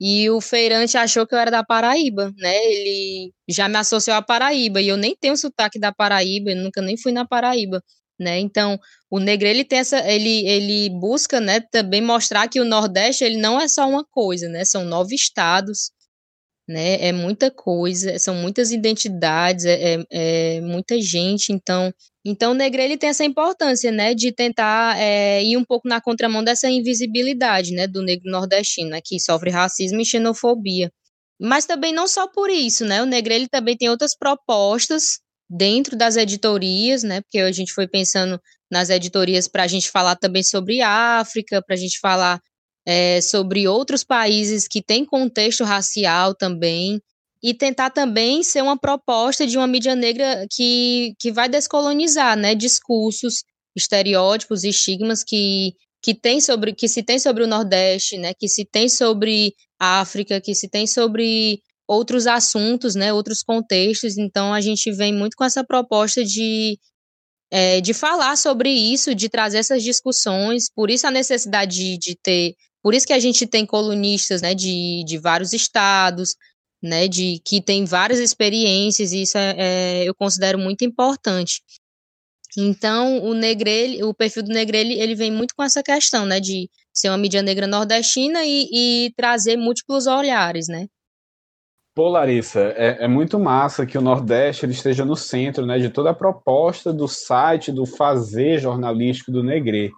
e 0.00 0.30
o 0.30 0.40
feirante 0.40 0.96
achou 0.96 1.26
que 1.26 1.34
eu 1.34 1.38
era 1.38 1.50
da 1.50 1.62
Paraíba, 1.64 2.32
né? 2.38 2.56
Ele 2.66 3.32
já 3.48 3.68
me 3.68 3.76
associou 3.76 4.16
à 4.16 4.22
Paraíba 4.22 4.80
e 4.80 4.88
eu 4.88 4.96
nem 4.96 5.14
tenho 5.16 5.36
sotaque 5.36 5.78
da 5.78 5.92
Paraíba, 5.92 6.54
nunca 6.54 6.80
nem 6.80 6.96
fui 6.96 7.12
na 7.12 7.26
Paraíba, 7.26 7.82
né? 8.18 8.38
Então, 8.38 8.78
o 9.10 9.18
Negre 9.20 9.48
ele 9.50 9.64
tem 9.64 9.78
essa 9.80 9.98
ele 10.10 10.46
ele 10.48 10.90
busca, 10.90 11.40
né, 11.40 11.60
também 11.60 12.00
mostrar 12.02 12.48
que 12.48 12.60
o 12.60 12.64
Nordeste 12.64 13.24
ele 13.24 13.36
não 13.38 13.60
é 13.60 13.68
só 13.68 13.88
uma 13.88 14.04
coisa, 14.04 14.48
né? 14.48 14.64
São 14.64 14.84
nove 14.84 15.14
estados, 15.14 15.90
né? 16.68 17.02
É 17.06 17.12
muita 17.12 17.50
coisa, 17.50 18.18
são 18.18 18.34
muitas 18.36 18.72
identidades, 18.72 19.64
é, 19.66 19.96
é, 20.10 20.56
é 20.58 20.60
muita 20.62 21.00
gente, 21.00 21.52
então 21.52 21.92
Então, 22.24 22.52
o 22.52 22.54
Negre 22.54 22.82
ele 22.82 22.98
tem 22.98 23.08
essa 23.08 23.24
importância, 23.24 23.90
né, 23.90 24.14
de 24.14 24.30
tentar 24.30 24.98
é, 24.98 25.42
ir 25.42 25.56
um 25.56 25.64
pouco 25.64 25.88
na 25.88 26.00
contramão 26.00 26.44
dessa 26.44 26.68
invisibilidade, 26.68 27.72
né, 27.72 27.86
do 27.86 28.02
negro 28.02 28.30
nordestino, 28.30 28.90
né, 28.90 29.00
que 29.02 29.18
sofre 29.18 29.50
racismo 29.50 30.00
e 30.00 30.04
xenofobia. 30.04 30.92
Mas 31.40 31.64
também 31.64 31.92
não 31.92 32.06
só 32.06 32.28
por 32.28 32.50
isso, 32.50 32.84
né, 32.84 33.02
o 33.02 33.06
Negre 33.06 33.34
ele 33.34 33.48
também 33.48 33.76
tem 33.76 33.88
outras 33.88 34.14
propostas 34.14 35.20
dentro 35.48 35.96
das 35.96 36.16
editorias, 36.16 37.02
né, 37.02 37.22
porque 37.22 37.38
a 37.38 37.52
gente 37.52 37.72
foi 37.72 37.88
pensando 37.88 38.38
nas 38.70 38.90
editorias 38.90 39.48
para 39.48 39.62
a 39.64 39.66
gente 39.66 39.90
falar 39.90 40.16
também 40.16 40.42
sobre 40.42 40.82
África, 40.82 41.62
para 41.62 41.74
a 41.74 41.78
gente 41.78 41.98
falar 41.98 42.38
é, 42.86 43.20
sobre 43.20 43.66
outros 43.66 44.04
países 44.04 44.68
que 44.68 44.82
têm 44.82 45.04
contexto 45.04 45.64
racial 45.64 46.34
também, 46.34 47.00
e 47.42 47.54
tentar 47.54 47.90
também 47.90 48.42
ser 48.42 48.62
uma 48.62 48.78
proposta 48.78 49.46
de 49.46 49.56
uma 49.56 49.66
mídia 49.66 49.94
negra 49.94 50.46
que, 50.50 51.14
que 51.18 51.32
vai 51.32 51.48
descolonizar, 51.48 52.36
né, 52.36 52.54
discursos, 52.54 53.42
estereótipos 53.74 54.62
e 54.62 54.68
estigmas 54.68 55.24
que, 55.24 55.72
que, 56.02 56.14
tem 56.14 56.40
sobre, 56.40 56.74
que 56.74 56.86
se 56.88 57.02
tem 57.02 57.18
sobre 57.18 57.42
o 57.42 57.46
Nordeste, 57.46 58.18
né, 58.18 58.34
que 58.38 58.48
se 58.48 58.64
tem 58.64 58.88
sobre 58.88 59.54
a 59.78 60.00
África, 60.00 60.40
que 60.40 60.54
se 60.54 60.68
tem 60.68 60.86
sobre 60.86 61.60
outros 61.88 62.26
assuntos, 62.26 62.94
né, 62.94 63.12
outros 63.12 63.42
contextos. 63.42 64.18
Então, 64.18 64.52
a 64.52 64.60
gente 64.60 64.92
vem 64.92 65.12
muito 65.12 65.34
com 65.34 65.44
essa 65.44 65.64
proposta 65.64 66.22
de, 66.22 66.78
é, 67.50 67.80
de 67.80 67.94
falar 67.94 68.36
sobre 68.36 68.70
isso, 68.70 69.14
de 69.14 69.28
trazer 69.28 69.58
essas 69.58 69.82
discussões, 69.82 70.70
por 70.72 70.90
isso 70.90 71.06
a 71.06 71.10
necessidade 71.10 71.74
de, 71.74 71.98
de 71.98 72.16
ter, 72.22 72.54
por 72.82 72.94
isso 72.94 73.06
que 73.06 73.12
a 73.12 73.18
gente 73.18 73.46
tem 73.46 73.64
colunistas, 73.66 74.42
né, 74.42 74.54
de, 74.54 75.02
de 75.04 75.18
vários 75.18 75.52
estados, 75.52 76.34
né, 76.82 77.08
de 77.08 77.40
que 77.44 77.60
tem 77.60 77.84
várias 77.84 78.18
experiências, 78.18 79.12
e 79.12 79.22
isso 79.22 79.36
é, 79.36 79.54
é, 79.58 80.04
eu 80.08 80.14
considero 80.14 80.58
muito 80.58 80.84
importante. 80.84 81.62
Então, 82.56 83.22
o 83.22 83.32
Negrelli, 83.34 84.02
o 84.02 84.12
perfil 84.12 84.42
do 84.42 84.52
Negrelli, 84.52 85.00
ele 85.00 85.14
vem 85.14 85.30
muito 85.30 85.54
com 85.54 85.62
essa 85.62 85.82
questão, 85.82 86.26
né, 86.26 86.40
de 86.40 86.68
ser 86.92 87.08
uma 87.08 87.18
mídia 87.18 87.42
negra 87.42 87.66
nordestina 87.66 88.44
e, 88.44 88.68
e 88.72 89.12
trazer 89.16 89.56
múltiplos 89.56 90.06
olhares, 90.06 90.66
né. 90.68 90.86
Pô, 91.94 92.08
Larissa, 92.08 92.72
é, 92.76 93.04
é, 93.04 93.08
muito 93.08 93.38
massa 93.38 93.84
que 93.84 93.98
o 93.98 94.00
Nordeste 94.00 94.64
ele 94.64 94.72
esteja 94.72 95.04
no 95.04 95.16
centro 95.16 95.66
né, 95.66 95.78
de 95.78 95.90
toda 95.90 96.10
a 96.10 96.14
proposta 96.14 96.92
do 96.92 97.08
site, 97.08 97.72
do 97.72 97.84
fazer 97.84 98.60
jornalístico 98.60 99.32
do 99.32 99.42
Negre. 99.42 99.90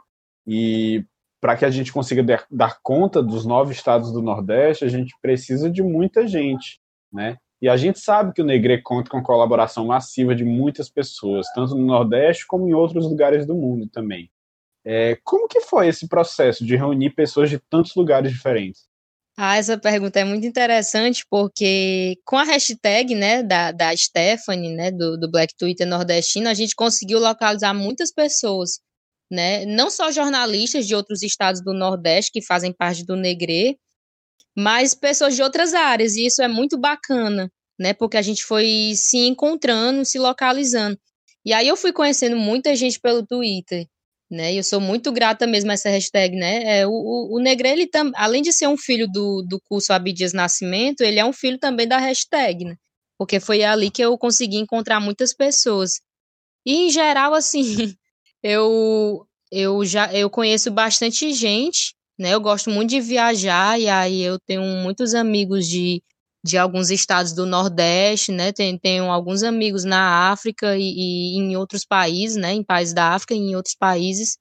E 0.46 1.04
para 1.42 1.56
que 1.56 1.64
a 1.64 1.70
gente 1.70 1.92
consiga 1.92 2.22
dar, 2.22 2.46
dar 2.48 2.78
conta 2.80 3.20
dos 3.20 3.44
nove 3.44 3.72
estados 3.72 4.12
do 4.12 4.22
Nordeste, 4.22 4.84
a 4.84 4.88
gente 4.88 5.12
precisa 5.20 5.68
de 5.68 5.82
muita 5.82 6.24
gente, 6.24 6.80
né? 7.12 7.36
E 7.60 7.68
a 7.68 7.76
gente 7.76 7.98
sabe 7.98 8.32
que 8.32 8.40
o 8.40 8.44
Negre 8.44 8.80
conta 8.80 9.10
com 9.10 9.16
a 9.16 9.24
colaboração 9.24 9.86
massiva 9.86 10.36
de 10.36 10.44
muitas 10.44 10.88
pessoas, 10.88 11.48
tanto 11.52 11.74
no 11.74 11.84
Nordeste 11.84 12.46
como 12.46 12.68
em 12.68 12.72
outros 12.72 13.04
lugares 13.04 13.44
do 13.44 13.56
mundo 13.56 13.88
também. 13.88 14.30
É, 14.84 15.18
como 15.24 15.48
que 15.48 15.60
foi 15.62 15.88
esse 15.88 16.08
processo 16.08 16.64
de 16.64 16.76
reunir 16.76 17.10
pessoas 17.10 17.50
de 17.50 17.58
tantos 17.58 17.96
lugares 17.96 18.30
diferentes? 18.30 18.86
Ah, 19.36 19.56
essa 19.56 19.76
pergunta 19.76 20.20
é 20.20 20.24
muito 20.24 20.46
interessante 20.46 21.24
porque 21.28 22.18
com 22.24 22.36
a 22.36 22.44
hashtag, 22.44 23.16
né, 23.16 23.42
da, 23.42 23.72
da 23.72 23.96
Stephanie, 23.96 24.76
né, 24.76 24.92
do, 24.92 25.16
do 25.18 25.28
Black 25.28 25.56
Twitter 25.56 25.88
nordestino, 25.88 26.48
a 26.48 26.54
gente 26.54 26.76
conseguiu 26.76 27.18
localizar 27.18 27.74
muitas 27.74 28.12
pessoas 28.12 28.78
né? 29.32 29.64
Não 29.64 29.88
só 29.88 30.12
jornalistas 30.12 30.86
de 30.86 30.94
outros 30.94 31.22
estados 31.22 31.64
do 31.64 31.72
Nordeste 31.72 32.30
que 32.30 32.44
fazem 32.44 32.70
parte 32.70 33.02
do 33.02 33.16
Negre, 33.16 33.78
mas 34.54 34.94
pessoas 34.94 35.34
de 35.34 35.42
outras 35.42 35.72
áreas, 35.72 36.16
e 36.16 36.26
isso 36.26 36.42
é 36.42 36.48
muito 36.48 36.76
bacana, 36.78 37.50
né? 37.80 37.94
Porque 37.94 38.18
a 38.18 38.22
gente 38.22 38.44
foi 38.44 38.92
se 38.94 39.16
encontrando, 39.16 40.04
se 40.04 40.18
localizando. 40.18 40.98
E 41.46 41.54
aí 41.54 41.66
eu 41.66 41.78
fui 41.78 41.94
conhecendo 41.94 42.36
muita 42.36 42.76
gente 42.76 43.00
pelo 43.00 43.26
Twitter, 43.26 43.86
né? 44.30 44.52
E 44.52 44.58
eu 44.58 44.62
sou 44.62 44.80
muito 44.82 45.10
grata 45.10 45.46
mesmo 45.46 45.70
a 45.70 45.74
essa 45.74 45.88
hashtag, 45.88 46.36
né? 46.36 46.80
É, 46.80 46.86
o, 46.86 46.90
o, 46.90 47.36
o 47.36 47.40
Negre, 47.40 47.70
ele 47.70 47.86
tam, 47.86 48.12
além 48.14 48.42
de 48.42 48.52
ser 48.52 48.68
um 48.68 48.76
filho 48.76 49.08
do, 49.10 49.42
do 49.48 49.58
curso 49.64 49.94
Abdias 49.94 50.34
Nascimento, 50.34 51.00
ele 51.00 51.18
é 51.18 51.24
um 51.24 51.32
filho 51.32 51.58
também 51.58 51.88
da 51.88 51.96
hashtag, 51.96 52.66
né? 52.66 52.76
Porque 53.18 53.40
foi 53.40 53.64
ali 53.64 53.90
que 53.90 54.02
eu 54.02 54.18
consegui 54.18 54.58
encontrar 54.58 55.00
muitas 55.00 55.34
pessoas. 55.34 56.00
E 56.66 56.74
em 56.86 56.90
geral, 56.90 57.32
assim, 57.32 57.94
eu 58.42 59.26
eu 59.50 59.84
já 59.84 60.12
eu 60.14 60.30
conheço 60.30 60.70
bastante 60.70 61.32
gente, 61.32 61.94
né? 62.18 62.34
Eu 62.34 62.40
gosto 62.40 62.70
muito 62.70 62.90
de 62.90 63.00
viajar 63.00 63.78
e 63.80 63.88
aí 63.88 64.22
eu 64.22 64.38
tenho 64.40 64.62
muitos 64.62 65.14
amigos 65.14 65.68
de, 65.68 66.02
de 66.44 66.56
alguns 66.58 66.90
estados 66.90 67.32
do 67.32 67.46
Nordeste, 67.46 68.32
né? 68.32 68.52
Tenho, 68.52 68.78
tenho 68.78 69.04
alguns 69.10 69.42
amigos 69.42 69.84
na 69.84 70.30
África 70.32 70.76
e, 70.76 70.82
e 70.82 71.38
em 71.38 71.56
outros 71.56 71.84
países, 71.84 72.36
né? 72.36 72.52
Em 72.54 72.64
países 72.64 72.94
da 72.94 73.14
África 73.14 73.34
e 73.34 73.38
em 73.38 73.56
outros 73.56 73.74
países. 73.74 74.38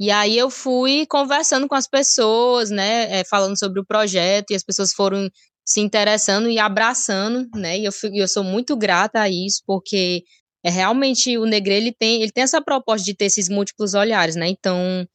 E 0.00 0.10
aí 0.10 0.36
eu 0.36 0.50
fui 0.50 1.06
conversando 1.06 1.68
com 1.68 1.74
as 1.74 1.88
pessoas, 1.88 2.70
né? 2.70 3.20
É, 3.20 3.24
falando 3.24 3.58
sobre 3.58 3.80
o 3.80 3.86
projeto 3.86 4.50
e 4.50 4.54
as 4.56 4.64
pessoas 4.64 4.92
foram 4.92 5.30
se 5.64 5.80
interessando 5.80 6.50
e 6.50 6.58
abraçando, 6.58 7.48
né? 7.54 7.78
E 7.78 7.84
eu, 7.84 7.92
eu 8.14 8.28
sou 8.28 8.44
muito 8.44 8.76
grata 8.76 9.20
a 9.20 9.28
isso, 9.30 9.62
porque 9.66 10.24
é 10.64 10.70
realmente 10.70 11.36
o 11.36 11.44
Negre 11.44 11.74
ele 11.74 11.92
tem, 11.92 12.22
ele 12.22 12.32
tem 12.32 12.42
essa 12.42 12.62
proposta 12.62 13.04
de 13.04 13.14
ter 13.14 13.26
esses 13.26 13.48
múltiplos 13.48 13.94
olhares, 13.94 14.34
né? 14.34 14.48
Então, 14.48 15.06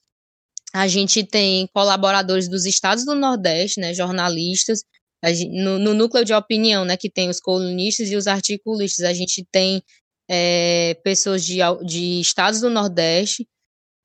a 0.73 0.87
gente 0.87 1.23
tem 1.23 1.67
colaboradores 1.73 2.47
dos 2.47 2.65
estados 2.65 3.03
do 3.03 3.15
Nordeste, 3.15 3.79
né, 3.79 3.93
jornalistas, 3.93 4.83
gente, 5.25 5.49
no, 5.49 5.79
no, 5.79 5.93
núcleo 5.93 6.23
de 6.23 6.33
opinião, 6.33 6.85
né, 6.85 6.95
que 6.95 7.09
tem 7.09 7.29
os 7.29 7.39
colunistas 7.39 8.09
e 8.11 8.15
os 8.15 8.27
articulistas, 8.27 9.05
a 9.05 9.13
gente 9.13 9.43
tem 9.51 9.81
é, 10.29 10.93
pessoas 11.03 11.43
de, 11.43 11.57
de 11.85 12.21
estados 12.21 12.61
do 12.61 12.69
Nordeste. 12.69 13.47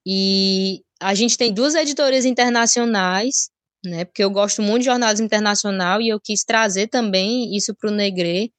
E 0.07 0.83
a 1.01 1.15
gente 1.15 1.37
tem 1.37 1.53
duas 1.53 1.75
editorias 1.75 2.25
internacionais, 2.25 3.51
né, 3.85 4.05
porque 4.05 4.25
eu 4.25 4.31
gosto 4.31 4.63
muito 4.63 4.81
de 4.81 4.87
jornalismo 4.87 5.27
internacional 5.27 6.01
e 6.01 6.09
eu 6.09 6.19
quis 6.21 6.43
trazer 6.45 6.89
também 6.89 7.55
isso 7.55 7.75
para 7.75 7.91
o 7.91 7.95
Negre, 7.95 8.51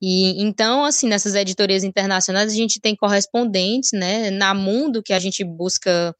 e 0.00 0.42
então, 0.42 0.84
assim, 0.84 1.08
nessas 1.08 1.34
editorias 1.34 1.84
internacionais, 1.84 2.50
a 2.50 2.56
gente 2.56 2.80
tem 2.80 2.96
correspondentes, 2.96 3.90
né? 3.92 4.30
Na 4.30 4.54
Mundo, 4.54 5.02
que 5.02 5.12
a 5.12 5.18
gente 5.18 5.44
busca 5.44 6.14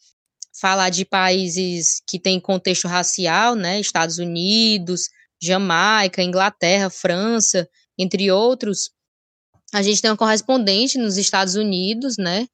falar 0.60 0.90
de 0.90 1.04
países 1.04 2.02
que 2.06 2.18
têm 2.18 2.38
contexto 2.38 2.86
racial, 2.86 3.54
né? 3.54 3.80
Estados 3.80 4.18
Unidos, 4.18 5.08
Jamaica, 5.42 6.22
Inglaterra, 6.22 6.90
França, 6.90 7.66
entre 7.98 8.30
outros. 8.30 8.90
A 9.72 9.82
gente 9.82 10.02
tem 10.02 10.10
uma 10.10 10.16
correspondente 10.16 10.98
nos 10.98 11.16
Estados 11.16 11.54
Unidos, 11.54 12.16
né? 12.18 12.46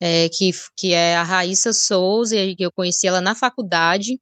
É, 0.00 0.28
que, 0.28 0.50
que 0.76 0.92
é 0.92 1.16
a 1.16 1.22
Raíssa 1.22 1.72
Souza, 1.72 2.34
que 2.56 2.64
eu 2.64 2.72
conheci 2.72 3.06
ela 3.06 3.20
na 3.20 3.36
faculdade. 3.36 4.18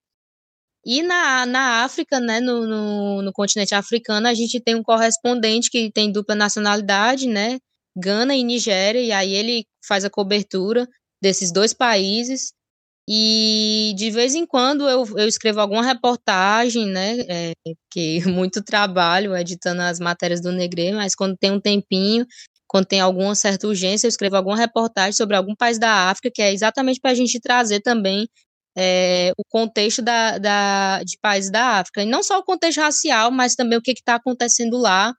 E 0.85 1.03
na, 1.03 1.45
na 1.45 1.85
África, 1.85 2.19
né, 2.19 2.41
no, 2.41 2.67
no, 2.67 3.23
no, 3.23 3.33
continente 3.33 3.75
africano, 3.75 4.27
a 4.27 4.35
gente 4.35 4.61
tem 4.61 4.75
um 4.75 4.83
correspondente 4.83 5.71
que 5.71 5.91
tem 5.93 6.11
dupla 6.11 6.35
nacionalidade, 6.35 7.27
né, 7.29 7.59
Gana 7.97 8.35
e 8.35 8.43
Nigéria, 8.43 9.01
e 9.01 9.13
aí 9.13 9.35
ele 9.35 9.67
faz 9.87 10.05
a 10.05 10.11
cobertura 10.11 10.89
desses 11.23 11.53
dois 11.53 11.75
países. 11.75 12.53
E 13.09 13.93
de 13.97 14.11
vez 14.11 14.35
em 14.35 14.47
quando 14.47 14.89
eu, 14.89 15.05
eu 15.19 15.29
escrevo 15.29 15.61
alguma 15.61 15.85
reportagem, 15.85 16.87
né, 16.87 17.19
é, 17.29 17.53
que 17.91 18.21
muito 18.27 18.63
trabalho 18.63 19.37
editando 19.37 19.83
as 19.83 20.01
matérias 20.01 20.41
do 20.41 20.53
Negre, 20.53 20.93
mas 20.93 21.15
quando 21.15 21.37
tem 21.37 21.51
um 21.51 21.61
tempinho, 21.61 22.27
quando 22.67 22.87
tem 22.87 23.01
alguma 23.01 23.35
certa 23.35 23.67
urgência, 23.67 24.07
eu 24.07 24.11
escrevo 24.11 24.37
alguma 24.37 24.57
reportagem 24.57 25.13
sobre 25.13 25.37
algum 25.37 25.57
país 25.57 25.79
da 25.79 26.09
África, 26.09 26.31
que 26.33 26.41
é 26.41 26.53
exatamente 26.53 27.01
para 27.01 27.11
a 27.11 27.15
gente 27.15 27.41
trazer 27.41 27.81
também 27.81 28.29
é, 28.77 29.33
o 29.37 29.45
contexto 29.45 30.03
da, 30.03 30.39
da, 30.39 31.03
de 31.05 31.19
países 31.21 31.51
da 31.51 31.79
África. 31.79 32.03
E 32.03 32.07
não 32.07 32.23
só 32.23 32.39
o 32.39 32.45
contexto 32.45 32.81
racial, 32.81 33.31
mas 33.31 33.55
também 33.55 33.79
o 33.79 33.83
que 33.83 33.93
está 33.93 34.17
acontecendo 34.17 34.79
lá. 34.79 35.15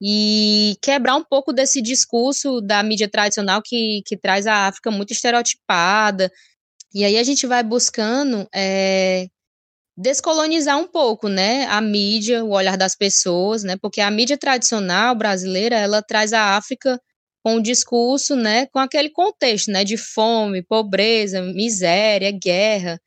E 0.00 0.76
quebrar 0.80 1.16
um 1.16 1.24
pouco 1.24 1.52
desse 1.52 1.82
discurso 1.82 2.60
da 2.60 2.82
mídia 2.82 3.08
tradicional 3.10 3.60
que, 3.64 4.02
que 4.06 4.16
traz 4.16 4.46
a 4.46 4.68
África 4.68 4.90
muito 4.90 5.12
estereotipada. 5.12 6.30
E 6.94 7.04
aí 7.04 7.18
a 7.18 7.22
gente 7.24 7.46
vai 7.46 7.62
buscando 7.62 8.48
é, 8.54 9.26
descolonizar 9.98 10.78
um 10.78 10.86
pouco, 10.86 11.28
né, 11.28 11.66
a 11.66 11.80
mídia, 11.80 12.44
o 12.44 12.50
olhar 12.50 12.76
das 12.76 12.94
pessoas, 12.94 13.64
né, 13.64 13.76
porque 13.82 14.00
a 14.00 14.10
mídia 14.10 14.38
tradicional 14.38 15.14
brasileira, 15.16 15.76
ela 15.76 16.00
traz 16.00 16.32
a 16.32 16.56
África 16.56 17.00
com 17.42 17.56
o 17.56 17.62
discurso, 17.62 18.36
né, 18.36 18.66
com 18.66 18.78
aquele 18.78 19.10
contexto, 19.10 19.70
né, 19.70 19.84
de 19.84 19.96
fome, 19.96 20.62
pobreza, 20.62 21.42
miséria, 21.42 22.30
guerra 22.32 23.00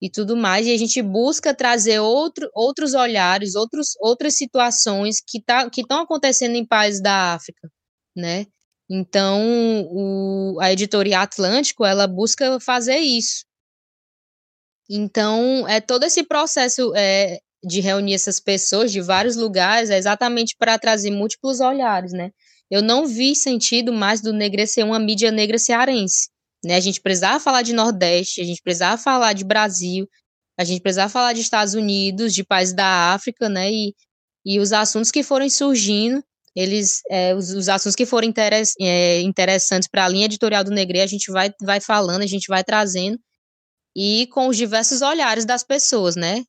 e 0.00 0.10
tudo 0.10 0.36
mais, 0.36 0.66
e 0.66 0.72
a 0.72 0.76
gente 0.76 1.00
busca 1.02 1.54
trazer 1.54 2.00
outro, 2.00 2.48
outros 2.54 2.94
olhares, 2.94 3.54
outros, 3.54 3.94
outras 4.00 4.36
situações 4.36 5.16
que 5.26 5.42
tá, 5.42 5.68
estão 5.76 6.00
acontecendo 6.00 6.56
em 6.56 6.66
países 6.66 7.00
da 7.00 7.34
África, 7.34 7.68
né? 8.14 8.46
Então, 8.88 9.42
o, 9.90 10.58
a 10.60 10.72
editoria 10.72 11.20
Atlântico, 11.20 11.84
ela 11.84 12.06
busca 12.06 12.60
fazer 12.60 12.98
isso. 12.98 13.44
Então, 14.88 15.66
é 15.68 15.80
todo 15.80 16.04
esse 16.04 16.22
processo 16.22 16.92
é, 16.94 17.38
de 17.64 17.80
reunir 17.80 18.14
essas 18.14 18.38
pessoas 18.38 18.92
de 18.92 19.00
vários 19.00 19.36
lugares 19.36 19.90
é 19.90 19.98
exatamente 19.98 20.54
para 20.56 20.78
trazer 20.78 21.10
múltiplos 21.10 21.60
olhares, 21.60 22.12
né? 22.12 22.30
Eu 22.70 22.82
não 22.82 23.06
vi 23.06 23.34
sentido 23.34 23.92
mais 23.92 24.20
do 24.20 24.32
Negre 24.32 24.66
ser 24.66 24.84
uma 24.84 24.98
mídia 24.98 25.30
negra 25.30 25.58
cearense. 25.58 26.28
Né? 26.64 26.76
A 26.76 26.80
gente 26.80 27.00
precisava 27.00 27.38
falar 27.38 27.62
de 27.62 27.72
Nordeste, 27.72 28.40
a 28.40 28.44
gente 28.44 28.62
precisava 28.62 29.00
falar 29.00 29.32
de 29.32 29.44
Brasil, 29.44 30.08
a 30.58 30.64
gente 30.64 30.80
precisava 30.80 31.10
falar 31.10 31.32
de 31.32 31.40
Estados 31.40 31.74
Unidos, 31.74 32.34
de 32.34 32.44
países 32.44 32.74
da 32.74 33.12
África, 33.12 33.48
né? 33.48 33.70
E, 33.70 33.94
e 34.44 34.58
os 34.58 34.72
assuntos 34.72 35.10
que 35.10 35.22
foram 35.22 35.48
surgindo, 35.50 36.24
eles, 36.54 37.02
é, 37.10 37.34
os, 37.34 37.50
os, 37.50 37.68
assuntos 37.68 37.94
que 37.94 38.06
forem 38.06 38.30
interess, 38.30 38.72
é, 38.80 39.20
interessantes 39.20 39.88
para 39.88 40.06
a 40.06 40.08
linha 40.08 40.24
editorial 40.24 40.64
do 40.64 40.70
Negre, 40.70 41.02
a 41.02 41.06
gente 41.06 41.30
vai, 41.30 41.52
vai 41.60 41.80
falando, 41.80 42.22
a 42.22 42.26
gente 42.26 42.46
vai 42.48 42.64
trazendo, 42.64 43.18
e 43.94 44.26
com 44.28 44.48
os 44.48 44.56
diversos 44.56 45.02
olhares 45.02 45.44
das 45.44 45.62
pessoas, 45.62 46.16
né? 46.16 46.42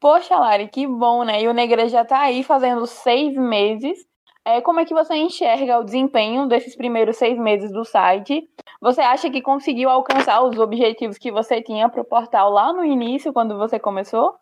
Poxa, 0.00 0.36
Lari, 0.36 0.68
que 0.68 0.86
bom, 0.86 1.22
né? 1.22 1.42
E 1.42 1.48
o 1.48 1.54
Negre 1.54 1.88
já 1.88 2.02
está 2.02 2.22
aí 2.22 2.42
fazendo 2.42 2.86
seis 2.86 3.34
meses. 3.34 3.98
É, 4.44 4.60
como 4.60 4.80
é 4.80 4.84
que 4.84 4.94
você 4.94 5.14
enxerga 5.14 5.78
o 5.78 5.84
desempenho 5.84 6.48
desses 6.48 6.74
primeiros 6.74 7.16
seis 7.16 7.38
meses 7.38 7.70
do 7.70 7.84
site? 7.84 8.42
Você 8.80 9.00
acha 9.00 9.30
que 9.30 9.40
conseguiu 9.40 9.88
alcançar 9.88 10.42
os 10.42 10.58
objetivos 10.58 11.16
que 11.16 11.30
você 11.30 11.62
tinha 11.62 11.88
para 11.88 12.00
o 12.00 12.04
portal 12.04 12.50
lá 12.50 12.72
no 12.72 12.84
início, 12.84 13.32
quando 13.32 13.56
você 13.56 13.78
começou? 13.78 14.34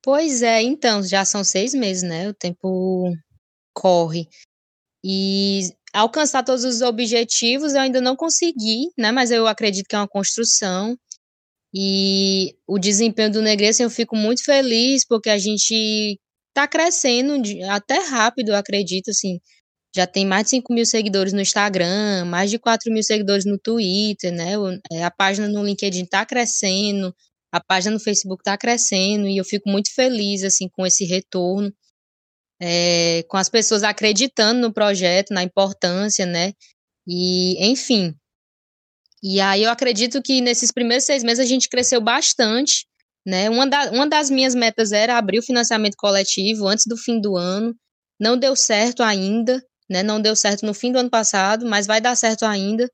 Pois 0.00 0.42
é, 0.42 0.62
então, 0.62 1.02
já 1.02 1.24
são 1.24 1.42
seis 1.42 1.74
meses, 1.74 2.04
né? 2.04 2.28
O 2.28 2.34
tempo 2.34 3.10
corre. 3.74 4.28
E 5.02 5.62
alcançar 5.92 6.44
todos 6.44 6.64
os 6.64 6.80
objetivos 6.80 7.74
eu 7.74 7.80
ainda 7.80 8.00
não 8.00 8.14
consegui, 8.14 8.90
né? 8.96 9.10
Mas 9.10 9.32
eu 9.32 9.46
acredito 9.46 9.88
que 9.88 9.96
é 9.96 9.98
uma 9.98 10.08
construção. 10.08 10.96
E 11.74 12.56
o 12.66 12.78
desempenho 12.78 13.32
do 13.32 13.42
Negresco 13.42 13.82
eu 13.82 13.90
fico 13.90 14.14
muito 14.14 14.44
feliz 14.44 15.04
porque 15.04 15.28
a 15.28 15.38
gente 15.38 16.20
tá 16.54 16.68
crescendo 16.68 17.34
até 17.70 17.98
rápido, 17.98 18.54
acredito, 18.54 19.10
assim. 19.10 19.40
Já 19.94 20.06
tem 20.06 20.26
mais 20.26 20.44
de 20.44 20.50
5 20.50 20.72
mil 20.72 20.86
seguidores 20.86 21.32
no 21.32 21.40
Instagram, 21.40 22.24
mais 22.26 22.50
de 22.50 22.58
4 22.58 22.92
mil 22.92 23.02
seguidores 23.02 23.44
no 23.44 23.58
Twitter, 23.58 24.32
né? 24.32 24.54
É, 24.92 25.04
a 25.04 25.10
página 25.10 25.48
no 25.48 25.64
LinkedIn 25.64 26.06
tá 26.06 26.26
crescendo, 26.26 27.14
a 27.52 27.60
página 27.62 27.94
no 27.94 28.00
Facebook 28.00 28.42
tá 28.42 28.58
crescendo, 28.58 29.28
e 29.28 29.36
eu 29.36 29.44
fico 29.44 29.68
muito 29.70 29.92
feliz, 29.94 30.42
assim, 30.44 30.68
com 30.68 30.86
esse 30.86 31.04
retorno. 31.04 31.72
É, 32.60 33.24
com 33.28 33.36
as 33.36 33.48
pessoas 33.48 33.82
acreditando 33.82 34.60
no 34.60 34.72
projeto, 34.72 35.34
na 35.34 35.42
importância, 35.42 36.26
né? 36.26 36.52
E, 37.06 37.64
enfim, 37.70 38.14
e 39.26 39.40
aí 39.40 39.62
eu 39.62 39.70
acredito 39.70 40.20
que 40.20 40.42
nesses 40.42 40.70
primeiros 40.70 41.06
seis 41.06 41.24
meses 41.24 41.42
a 41.42 41.48
gente 41.48 41.66
cresceu 41.66 41.98
bastante, 41.98 42.86
né? 43.24 43.48
Uma, 43.48 43.66
da, 43.66 43.90
uma 43.90 44.08
das 44.08 44.30
minhas 44.30 44.54
metas 44.54 44.92
era 44.92 45.16
abrir 45.16 45.38
o 45.38 45.42
financiamento 45.42 45.96
coletivo 45.96 46.66
antes 46.66 46.86
do 46.86 46.96
fim 46.96 47.20
do 47.20 47.36
ano. 47.36 47.74
Não 48.20 48.36
deu 48.36 48.54
certo 48.54 49.02
ainda, 49.02 49.62
né? 49.88 50.02
Não 50.02 50.20
deu 50.20 50.36
certo 50.36 50.66
no 50.66 50.74
fim 50.74 50.92
do 50.92 50.98
ano 50.98 51.10
passado, 51.10 51.66
mas 51.66 51.86
vai 51.86 52.00
dar 52.00 52.16
certo 52.16 52.44
ainda. 52.44 52.88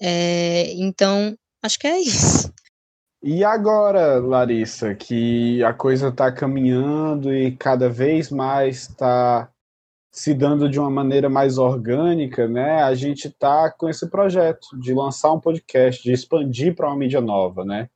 É, 0.00 0.72
então, 0.74 1.36
acho 1.62 1.78
que 1.78 1.86
é 1.86 2.00
isso. 2.00 2.52
E 3.22 3.44
agora, 3.44 4.18
Larissa, 4.18 4.94
que 4.94 5.62
a 5.62 5.74
coisa 5.74 6.08
está 6.08 6.32
caminhando 6.32 7.34
e 7.34 7.54
cada 7.54 7.88
vez 7.88 8.30
mais 8.30 8.88
está 8.88 9.50
se 10.10 10.32
dando 10.32 10.68
de 10.68 10.80
uma 10.80 10.90
maneira 10.90 11.28
mais 11.28 11.58
orgânica, 11.58 12.48
né? 12.48 12.82
A 12.82 12.94
gente 12.94 13.28
está 13.28 13.70
com 13.70 13.88
esse 13.88 14.08
projeto 14.08 14.68
de 14.80 14.94
lançar 14.94 15.32
um 15.32 15.38
podcast, 15.38 16.02
de 16.02 16.12
expandir 16.12 16.74
para 16.74 16.88
uma 16.88 16.96
mídia 16.96 17.20
nova, 17.20 17.64
né? 17.64 17.88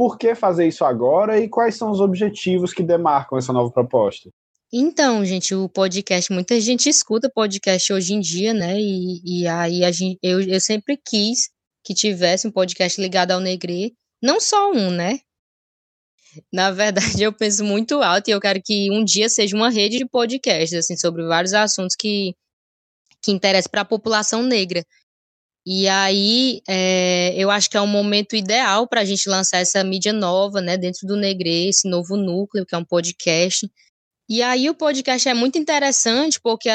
Por 0.00 0.16
que 0.16 0.34
fazer 0.34 0.66
isso 0.66 0.82
agora 0.82 1.38
e 1.38 1.46
quais 1.46 1.76
são 1.76 1.90
os 1.90 2.00
objetivos 2.00 2.72
que 2.72 2.82
demarcam 2.82 3.36
essa 3.36 3.52
nova 3.52 3.70
proposta? 3.70 4.30
Então, 4.72 5.22
gente, 5.26 5.54
o 5.54 5.68
podcast, 5.68 6.32
muita 6.32 6.58
gente 6.58 6.88
escuta 6.88 7.30
podcast 7.30 7.92
hoje 7.92 8.14
em 8.14 8.20
dia, 8.20 8.54
né? 8.54 8.80
E, 8.80 9.20
e 9.42 9.46
aí 9.46 9.84
a 9.84 9.92
gente, 9.92 10.18
eu, 10.22 10.40
eu 10.40 10.58
sempre 10.58 10.98
quis 11.06 11.50
que 11.84 11.92
tivesse 11.92 12.48
um 12.48 12.50
podcast 12.50 12.98
ligado 12.98 13.32
ao 13.32 13.40
Negre, 13.40 13.92
não 14.22 14.40
só 14.40 14.72
um, 14.72 14.90
né? 14.90 15.20
Na 16.50 16.70
verdade, 16.70 17.20
eu 17.22 17.30
penso 17.30 17.62
muito 17.62 18.00
alto 18.00 18.28
e 18.28 18.30
eu 18.30 18.40
quero 18.40 18.58
que 18.64 18.90
um 18.90 19.04
dia 19.04 19.28
seja 19.28 19.54
uma 19.54 19.68
rede 19.68 19.98
de 19.98 20.08
podcasts, 20.08 20.72
assim, 20.72 20.96
sobre 20.96 21.26
vários 21.26 21.52
assuntos 21.52 21.94
que, 21.94 22.34
que 23.22 23.32
interessam 23.32 23.70
para 23.70 23.82
a 23.82 23.84
população 23.84 24.42
negra. 24.42 24.82
E 25.66 25.86
aí, 25.88 26.62
é, 26.68 27.34
eu 27.36 27.50
acho 27.50 27.68
que 27.68 27.76
é 27.76 27.80
um 27.80 27.86
momento 27.86 28.34
ideal 28.34 28.88
para 28.88 29.02
a 29.02 29.04
gente 29.04 29.28
lançar 29.28 29.58
essa 29.58 29.84
mídia 29.84 30.12
nova, 30.12 30.60
né, 30.60 30.76
dentro 30.76 31.06
do 31.06 31.16
Negre, 31.16 31.68
esse 31.68 31.88
novo 31.88 32.16
núcleo, 32.16 32.64
que 32.66 32.74
é 32.74 32.78
um 32.78 32.84
podcast. 32.84 33.70
E 34.28 34.42
aí, 34.42 34.70
o 34.70 34.74
podcast 34.74 35.28
é 35.28 35.34
muito 35.34 35.58
interessante 35.58 36.40
porque 36.42 36.68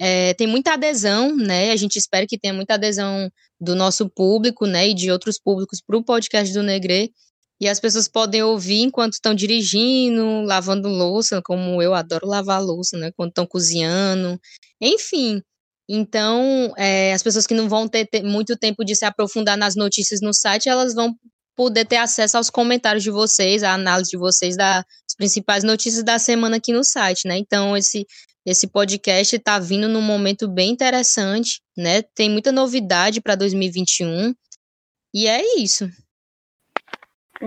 é, 0.00 0.34
tem 0.34 0.46
muita 0.46 0.74
adesão, 0.74 1.36
né, 1.36 1.70
a 1.70 1.76
gente 1.76 1.96
espera 1.96 2.26
que 2.26 2.38
tenha 2.38 2.54
muita 2.54 2.74
adesão 2.74 3.30
do 3.60 3.76
nosso 3.76 4.08
público, 4.10 4.66
né, 4.66 4.88
e 4.88 4.94
de 4.94 5.10
outros 5.10 5.38
públicos 5.38 5.80
para 5.86 5.96
o 5.96 6.04
podcast 6.04 6.52
do 6.52 6.62
Negre. 6.62 7.12
E 7.60 7.68
as 7.68 7.78
pessoas 7.78 8.08
podem 8.08 8.42
ouvir 8.42 8.80
enquanto 8.82 9.12
estão 9.12 9.32
dirigindo, 9.34 10.42
lavando 10.42 10.88
louça, 10.88 11.40
como 11.44 11.80
eu 11.80 11.94
adoro 11.94 12.26
lavar 12.26 12.60
louça, 12.60 12.98
né? 12.98 13.12
Quando 13.16 13.28
estão 13.28 13.46
cozinhando, 13.46 14.36
enfim. 14.80 15.40
Então, 15.88 16.72
é, 16.76 17.12
as 17.12 17.22
pessoas 17.22 17.46
que 17.46 17.54
não 17.54 17.68
vão 17.68 17.88
ter, 17.88 18.06
ter 18.06 18.22
muito 18.22 18.56
tempo 18.56 18.84
de 18.84 18.94
se 18.94 19.04
aprofundar 19.04 19.56
nas 19.56 19.74
notícias 19.74 20.20
no 20.20 20.32
site, 20.32 20.68
elas 20.68 20.94
vão 20.94 21.14
poder 21.56 21.84
ter 21.84 21.96
acesso 21.96 22.36
aos 22.36 22.48
comentários 22.48 23.02
de 23.02 23.10
vocês, 23.10 23.62
à 23.62 23.74
análise 23.74 24.10
de 24.10 24.16
vocês 24.16 24.56
das 24.56 24.84
principais 25.16 25.64
notícias 25.64 26.02
da 26.02 26.18
semana 26.18 26.56
aqui 26.56 26.72
no 26.72 26.82
site, 26.84 27.26
né? 27.26 27.36
Então, 27.36 27.76
esse, 27.76 28.06
esse 28.46 28.66
podcast 28.66 29.36
está 29.36 29.58
vindo 29.58 29.88
num 29.88 30.00
momento 30.00 30.48
bem 30.48 30.70
interessante, 30.70 31.60
né? 31.76 32.02
Tem 32.14 32.30
muita 32.30 32.50
novidade 32.50 33.20
para 33.20 33.34
2021. 33.34 34.34
E 35.14 35.26
é 35.26 35.58
isso. 35.58 35.88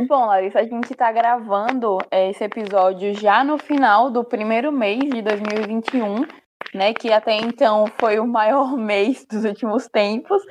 Bom, 0.07 0.25
Larissa, 0.25 0.59
a 0.59 0.63
gente 0.63 0.91
está 0.91 1.09
gravando 1.11 1.97
é, 2.11 2.29
esse 2.29 2.43
episódio 2.43 3.13
já 3.13 3.45
no 3.45 3.57
final 3.57 4.11
do 4.11 4.25
primeiro 4.25 4.69
mês 4.69 4.99
de 4.99 5.21
2021, 5.21 6.25
né? 6.75 6.93
Que 6.93 7.11
até 7.11 7.37
então 7.37 7.87
foi 7.97 8.19
o 8.19 8.27
maior 8.27 8.75
mês 8.77 9.25
dos 9.25 9.45
últimos 9.45 9.87
tempos. 9.87 10.43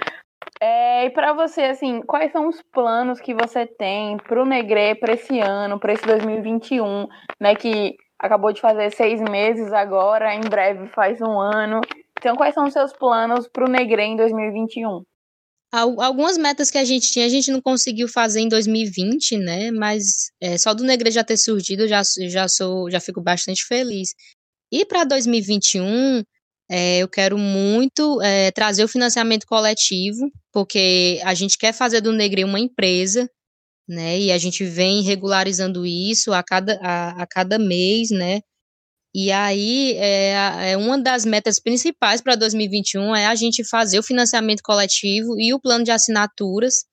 É, 0.61 1.07
e 1.07 1.11
para 1.11 1.33
você, 1.33 1.63
assim, 1.63 2.01
quais 2.01 2.33
são 2.33 2.49
os 2.49 2.63
planos 2.73 3.21
que 3.21 3.35
você 3.35 3.67
tem 3.67 4.17
para 4.17 4.43
o 4.43 4.47
Negre 4.47 4.95
para 4.95 5.15
esse 5.15 5.39
ano, 5.41 5.79
para 5.79 5.93
esse 5.93 6.07
2021, 6.07 7.07
né? 7.41 7.55
Que 7.55 7.95
acabou 8.19 8.53
de 8.53 8.61
fazer 8.61 8.91
seis 8.91 9.21
meses 9.21 9.73
agora, 9.73 10.35
em 10.35 10.41
breve 10.41 10.89
faz 10.89 11.21
um 11.21 11.39
ano. 11.39 11.81
Então, 12.19 12.37
quais 12.37 12.55
são 12.55 12.65
os 12.65 12.73
seus 12.73 12.93
planos 12.93 13.49
para 13.49 13.67
o 13.67 13.71
Negre 13.71 14.03
em 14.03 14.17
2021? 14.17 15.03
Algumas 15.73 16.39
metas 16.39 16.71
que 16.71 16.79
a 16.79 16.85
gente 16.85 17.11
tinha, 17.11 17.27
a 17.27 17.29
gente 17.29 17.51
não 17.51 17.61
conseguiu 17.61 18.07
fazer 18.07 18.41
em 18.41 18.49
2020, 18.49 19.37
né? 19.39 19.73
Mas 19.73 20.31
é, 20.41 20.57
só 20.57 20.73
do 20.73 20.85
Negre 20.85 21.11
já 21.11 21.25
ter 21.25 21.37
surgido, 21.37 21.89
já, 21.89 22.01
já 22.29 22.47
sou, 22.47 22.89
já 22.89 23.01
fico 23.01 23.21
bastante 23.21 23.67
feliz. 23.67 24.15
E 24.75 24.85
para 24.85 25.05
2021, 25.05 26.25
é, 26.69 26.99
eu 26.99 27.09
quero 27.09 27.39
muito 27.39 28.21
é, 28.21 28.51
trazer 28.51 28.83
o 28.83 28.89
financiamento 28.89 29.47
coletivo, 29.47 30.29
porque 30.53 31.21
a 31.23 31.33
gente 31.33 31.57
quer 31.57 31.73
fazer 31.73 32.01
do 32.01 32.13
Negre 32.13 32.43
uma 32.43 32.59
empresa, 32.59 33.31
né? 33.89 34.19
E 34.19 34.33
a 34.33 34.37
gente 34.39 34.65
vem 34.65 35.01
regularizando 35.03 35.87
isso 35.87 36.33
a 36.33 36.43
cada, 36.43 36.77
a, 36.83 37.23
a 37.23 37.25
cada 37.25 37.57
mês, 37.57 38.11
né? 38.11 38.41
E 39.15 39.31
aí, 39.31 39.93
é, 39.97 40.73
é 40.73 40.77
uma 40.77 40.99
das 41.01 41.25
metas 41.25 41.61
principais 41.61 42.21
para 42.21 42.35
2021 42.35 43.15
é 43.15 43.27
a 43.27 43.35
gente 43.37 43.63
fazer 43.63 44.01
o 44.01 44.03
financiamento 44.03 44.61
coletivo 44.61 45.39
e 45.39 45.55
o 45.55 45.61
plano 45.61 45.85
de 45.85 45.93
assinaturas. 45.93 46.85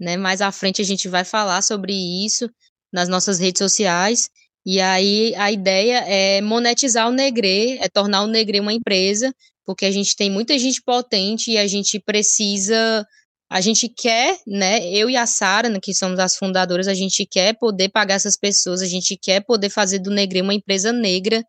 Né? 0.00 0.16
Mais 0.16 0.40
à 0.40 0.52
frente 0.52 0.80
a 0.80 0.84
gente 0.84 1.08
vai 1.08 1.24
falar 1.24 1.60
sobre 1.62 1.92
isso 2.24 2.48
nas 2.92 3.08
nossas 3.08 3.40
redes 3.40 3.58
sociais. 3.58 4.30
E 4.66 4.80
aí 4.80 5.34
a 5.36 5.52
ideia 5.52 5.98
é 6.08 6.40
monetizar 6.40 7.08
o 7.08 7.12
Negre, 7.12 7.78
é 7.78 7.88
tornar 7.88 8.22
o 8.24 8.26
Negre 8.26 8.60
uma 8.60 8.72
empresa, 8.72 9.32
porque 9.64 9.86
a 9.86 9.90
gente 9.90 10.16
tem 10.16 10.28
muita 10.30 10.58
gente 10.58 10.82
potente 10.82 11.52
e 11.52 11.58
a 11.58 11.66
gente 11.66 12.00
precisa, 12.00 13.06
a 13.48 13.60
gente 13.60 13.88
quer, 13.88 14.38
né? 14.46 14.84
Eu 14.92 15.08
e 15.08 15.16
a 15.16 15.26
Sara, 15.26 15.68
né, 15.68 15.78
que 15.80 15.94
somos 15.94 16.18
as 16.18 16.36
fundadoras, 16.36 16.88
a 16.88 16.94
gente 16.94 17.24
quer 17.24 17.56
poder 17.58 17.90
pagar 17.90 18.14
essas 18.16 18.36
pessoas, 18.36 18.82
a 18.82 18.86
gente 18.86 19.16
quer 19.16 19.40
poder 19.44 19.70
fazer 19.70 20.00
do 20.00 20.10
Negre 20.10 20.42
uma 20.42 20.54
empresa 20.54 20.92
negra 20.92 21.44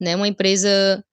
né? 0.00 0.16
Uma 0.16 0.26
empresa. 0.26 1.04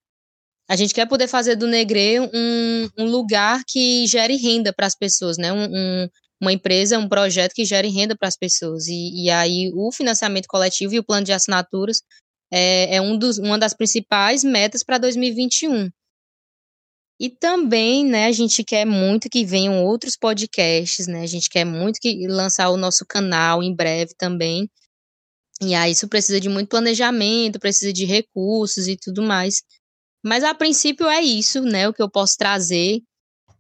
A 0.70 0.76
gente 0.76 0.94
quer 0.94 1.06
poder 1.08 1.28
fazer 1.28 1.56
do 1.56 1.68
Negre 1.68 2.20
um, 2.20 2.90
um 2.98 3.06
lugar 3.10 3.64
que 3.68 4.08
gere 4.08 4.36
renda 4.38 4.74
para 4.74 4.88
as 4.88 4.96
pessoas, 4.96 5.38
né? 5.38 5.52
Um, 5.52 5.66
um, 5.66 6.10
uma 6.42 6.54
empresa, 6.54 7.00
um 7.00 7.10
projeto 7.10 7.54
que 7.54 7.66
gere 7.66 7.90
renda 7.90 8.16
para 8.16 8.28
as 8.28 8.38
pessoas. 8.38 8.88
E, 8.88 9.26
e 9.26 9.30
aí 9.30 9.72
o 9.74 9.92
financiamento 9.92 10.48
coletivo 10.48 10.94
e 10.94 11.00
o 11.00 11.04
plano 11.04 11.26
de 11.26 11.34
assinaturas 11.34 12.02
é, 12.52 12.96
é 12.96 13.02
um 13.02 13.18
dos, 13.18 13.38
uma 13.38 13.58
das 13.58 13.74
principais 13.74 14.44
metas 14.44 14.84
para 14.84 14.98
2021. 14.98 15.90
E 17.20 17.30
também, 17.30 18.06
né, 18.06 18.28
a 18.28 18.32
gente 18.32 18.64
quer 18.64 18.86
muito 18.86 19.30
que 19.30 19.44
venham 19.44 19.84
outros 19.84 20.16
podcasts, 20.16 21.08
né? 21.08 21.22
A 21.22 21.26
gente 21.26 21.50
quer 21.50 21.66
muito 21.66 22.00
que 22.00 22.28
lançar 22.28 22.70
o 22.70 22.78
nosso 22.78 23.04
canal 23.08 23.64
em 23.64 23.76
breve 23.76 24.14
também, 24.16 24.70
e 25.62 25.74
aí 25.74 25.92
isso 25.92 26.08
precisa 26.08 26.40
de 26.40 26.50
muito 26.50 26.70
planejamento, 26.70 27.60
precisa 27.60 27.92
de 27.92 28.06
recursos 28.06 28.88
e 28.88 28.96
tudo 28.96 29.24
mais. 29.24 29.64
Mas 30.24 30.44
a 30.44 30.54
princípio 30.54 31.08
é 31.08 31.22
isso, 31.22 31.62
né? 31.62 31.88
O 31.88 31.94
que 31.94 32.02
eu 32.02 32.10
posso 32.10 32.38
trazer. 32.38 33.02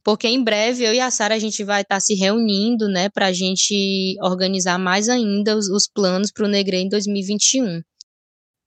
Porque 0.08 0.26
em 0.26 0.42
breve 0.42 0.86
eu 0.86 0.94
e 0.94 1.02
a 1.02 1.12
Sara 1.12 1.36
a 1.36 1.38
gente 1.38 1.66
vai 1.66 1.82
estar 1.82 1.98
tá 1.98 2.00
se 2.00 2.16
reunindo, 2.16 2.88
né, 2.88 3.10
para 3.10 3.26
a 3.26 3.34
gente 3.34 4.16
organizar 4.22 4.80
mais 4.80 5.10
ainda 5.10 5.54
os, 5.58 5.68
os 5.68 5.86
planos 5.86 6.32
para 6.32 6.46
o 6.46 6.48
Negre 6.48 6.78
em 6.78 6.88
2021. 6.88 7.82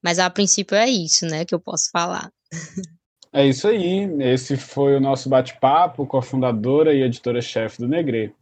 Mas 0.05 0.19
a 0.19 0.29
princípio 0.29 0.77
é 0.77 0.87
isso, 0.87 1.25
né, 1.25 1.47
que 1.47 1.55
eu 1.55 1.59
posso 1.59 1.89
falar. 1.91 2.31
É 3.33 3.47
isso 3.47 3.69
aí. 3.69 4.09
Esse 4.25 4.57
foi 4.57 4.97
o 4.97 5.01
nosso 5.01 5.29
bate-papo 5.29 6.05
com 6.05 6.17
a 6.17 6.23
fundadora 6.23 6.93
e 6.93 7.01
editora-chefe 7.01 7.79
do 7.79 7.87
Negre. 7.87 8.35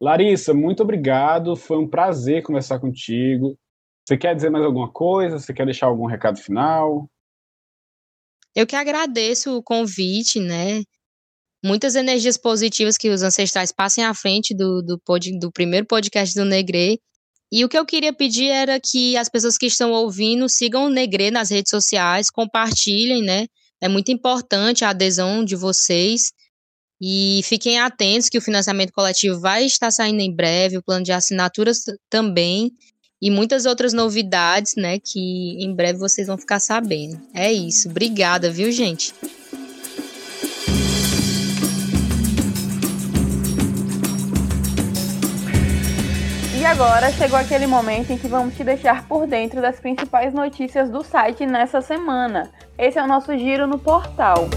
Larissa, 0.00 0.54
muito 0.54 0.84
obrigado. 0.84 1.56
Foi 1.56 1.76
um 1.76 1.88
prazer 1.88 2.44
conversar 2.44 2.78
contigo. 2.78 3.58
Você 4.06 4.16
quer 4.16 4.36
dizer 4.36 4.48
mais 4.50 4.64
alguma 4.64 4.88
coisa? 4.88 5.40
Você 5.40 5.52
quer 5.52 5.64
deixar 5.64 5.86
algum 5.86 6.06
recado 6.06 6.38
final? 6.38 7.10
Eu 8.54 8.68
que 8.68 8.76
agradeço 8.76 9.56
o 9.56 9.62
convite, 9.64 10.38
né? 10.38 10.84
Muitas 11.64 11.94
energias 11.96 12.36
positivas 12.36 12.96
que 12.96 13.08
os 13.08 13.22
ancestrais 13.22 13.72
passem 13.72 14.04
à 14.04 14.14
frente 14.14 14.54
do, 14.54 14.82
do, 14.82 14.98
pod, 14.98 15.38
do 15.38 15.50
primeiro 15.50 15.86
podcast 15.86 16.34
do 16.34 16.44
Negre. 16.44 17.00
E 17.50 17.64
o 17.64 17.68
que 17.68 17.78
eu 17.78 17.86
queria 17.86 18.12
pedir 18.12 18.48
era 18.48 18.78
que 18.80 19.16
as 19.16 19.28
pessoas 19.28 19.56
que 19.56 19.66
estão 19.66 19.92
ouvindo 19.92 20.48
sigam 20.48 20.86
o 20.86 20.90
Negre 20.90 21.30
nas 21.30 21.50
redes 21.50 21.70
sociais, 21.70 22.30
compartilhem, 22.30 23.22
né? 23.22 23.46
É 23.80 23.88
muito 23.88 24.10
importante 24.10 24.84
a 24.84 24.90
adesão 24.90 25.44
de 25.44 25.56
vocês. 25.56 26.32
E 27.00 27.40
fiquem 27.44 27.78
atentos 27.78 28.28
que 28.28 28.38
o 28.38 28.42
financiamento 28.42 28.92
coletivo 28.92 29.38
vai 29.38 29.66
estar 29.66 29.90
saindo 29.90 30.20
em 30.20 30.34
breve, 30.34 30.78
o 30.78 30.82
plano 30.82 31.04
de 31.04 31.12
assinaturas 31.12 31.82
também 32.08 32.72
e 33.20 33.30
muitas 33.30 33.64
outras 33.66 33.92
novidades, 33.92 34.74
né, 34.76 34.98
que 34.98 35.56
em 35.62 35.74
breve 35.74 35.98
vocês 35.98 36.26
vão 36.26 36.36
ficar 36.36 36.60
sabendo. 36.60 37.20
É 37.34 37.52
isso. 37.52 37.88
Obrigada, 37.88 38.50
viu, 38.50 38.70
gente? 38.70 39.12
E 46.66 46.68
agora 46.68 47.12
chegou 47.12 47.38
aquele 47.38 47.64
momento 47.64 48.10
em 48.10 48.18
que 48.18 48.26
vamos 48.26 48.56
te 48.56 48.64
deixar 48.64 49.06
por 49.06 49.24
dentro 49.24 49.62
das 49.62 49.78
principais 49.78 50.34
notícias 50.34 50.90
do 50.90 51.04
site 51.04 51.46
nessa 51.46 51.80
semana. 51.80 52.50
Esse 52.76 52.98
é 52.98 53.04
o 53.04 53.06
nosso 53.06 53.38
giro 53.38 53.68
no 53.68 53.78
portal. 53.78 54.48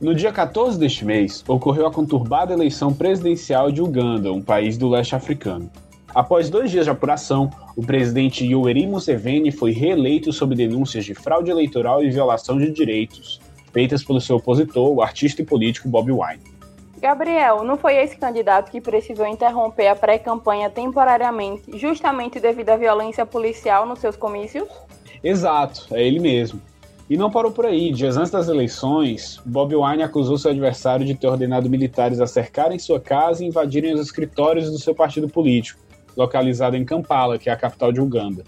No 0.00 0.16
dia 0.16 0.32
14 0.32 0.76
deste 0.76 1.04
mês, 1.04 1.44
ocorreu 1.46 1.86
a 1.86 1.92
conturbada 1.92 2.52
eleição 2.52 2.92
presidencial 2.92 3.70
de 3.70 3.80
Uganda, 3.80 4.32
um 4.32 4.42
país 4.42 4.76
do 4.76 4.88
leste 4.88 5.14
africano. 5.14 5.70
Após 6.12 6.50
dois 6.50 6.72
dias 6.72 6.86
de 6.86 6.90
apuração, 6.90 7.48
o 7.76 7.86
presidente 7.86 8.44
Yoweri 8.44 8.88
Museveni 8.88 9.52
foi 9.52 9.70
reeleito 9.70 10.32
sob 10.32 10.56
denúncias 10.56 11.04
de 11.04 11.14
fraude 11.14 11.52
eleitoral 11.52 12.02
e 12.02 12.10
violação 12.10 12.58
de 12.58 12.68
direitos, 12.72 13.40
feitas 13.72 14.04
pelo 14.04 14.20
seu 14.20 14.36
opositor, 14.36 14.92
o 14.92 15.02
artista 15.02 15.42
e 15.42 15.44
político 15.44 15.88
Bobi 15.88 16.12
Wine. 16.12 16.52
Gabriel, 17.00 17.64
não 17.64 17.76
foi 17.76 17.96
esse 17.96 18.16
candidato 18.16 18.70
que 18.70 18.80
precisou 18.80 19.26
interromper 19.26 19.88
a 19.88 19.96
pré-campanha 19.96 20.70
temporariamente, 20.70 21.76
justamente 21.76 22.38
devido 22.38 22.70
à 22.70 22.76
violência 22.76 23.26
policial 23.26 23.84
nos 23.84 23.98
seus 23.98 24.14
comícios? 24.14 24.68
Exato, 25.24 25.88
é 25.90 26.06
ele 26.06 26.20
mesmo. 26.20 26.60
E 27.10 27.16
não 27.16 27.28
parou 27.28 27.50
por 27.50 27.66
aí. 27.66 27.92
Dias 27.92 28.16
antes 28.16 28.30
das 28.30 28.48
eleições, 28.48 29.40
Bob 29.44 29.74
Wine 29.74 30.04
acusou 30.04 30.38
seu 30.38 30.52
adversário 30.52 31.04
de 31.04 31.14
ter 31.14 31.26
ordenado 31.26 31.68
militares 31.68 32.20
a 32.20 32.26
cercarem 32.26 32.78
sua 32.78 33.00
casa 33.00 33.42
e 33.42 33.48
invadirem 33.48 33.92
os 33.92 34.00
escritórios 34.00 34.70
do 34.70 34.78
seu 34.78 34.94
partido 34.94 35.28
político, 35.28 35.80
localizado 36.16 36.76
em 36.76 36.84
Kampala, 36.84 37.36
que 37.36 37.50
é 37.50 37.52
a 37.52 37.56
capital 37.56 37.92
de 37.92 38.00
Uganda. 38.00 38.44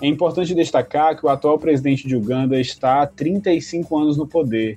É 0.00 0.06
importante 0.06 0.54
destacar 0.54 1.16
que 1.16 1.24
o 1.24 1.28
atual 1.28 1.58
presidente 1.58 2.06
de 2.06 2.14
Uganda 2.16 2.60
está 2.60 3.02
há 3.02 3.06
35 3.06 3.98
anos 3.98 4.16
no 4.16 4.26
poder 4.26 4.76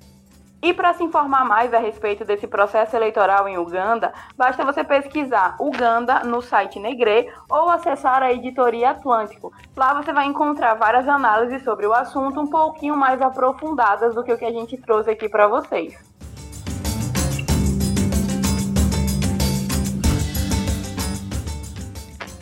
e 0.61 0.73
para 0.73 0.93
se 0.93 1.01
informar 1.01 1.45
mais 1.45 1.73
a 1.73 1.79
respeito 1.79 2.25
desse 2.25 2.45
processo 2.45 2.93
eleitoral 2.93 3.47
em 3.47 3.57
Uganda, 3.57 4.11
basta 4.35 4.65
você 4.65 4.83
pesquisar 4.83 5.55
Uganda 5.57 6.25
no 6.25 6.41
site 6.41 6.77
Negre 6.77 7.31
ou 7.49 7.69
acessar 7.69 8.21
a 8.21 8.33
editoria 8.33 8.89
Atlântico. 8.89 9.53
Lá 9.73 9.93
você 9.93 10.11
vai 10.11 10.25
encontrar 10.25 10.73
várias 10.73 11.07
análises 11.07 11.63
sobre 11.63 11.87
o 11.87 11.93
assunto 11.93 12.41
um 12.41 12.47
pouquinho 12.47 12.97
mais 12.97 13.21
aprofundadas 13.21 14.13
do 14.13 14.21
que 14.21 14.33
o 14.33 14.37
que 14.37 14.43
a 14.43 14.51
gente 14.51 14.75
trouxe 14.75 15.11
aqui 15.11 15.29
para 15.29 15.47
vocês. 15.47 15.97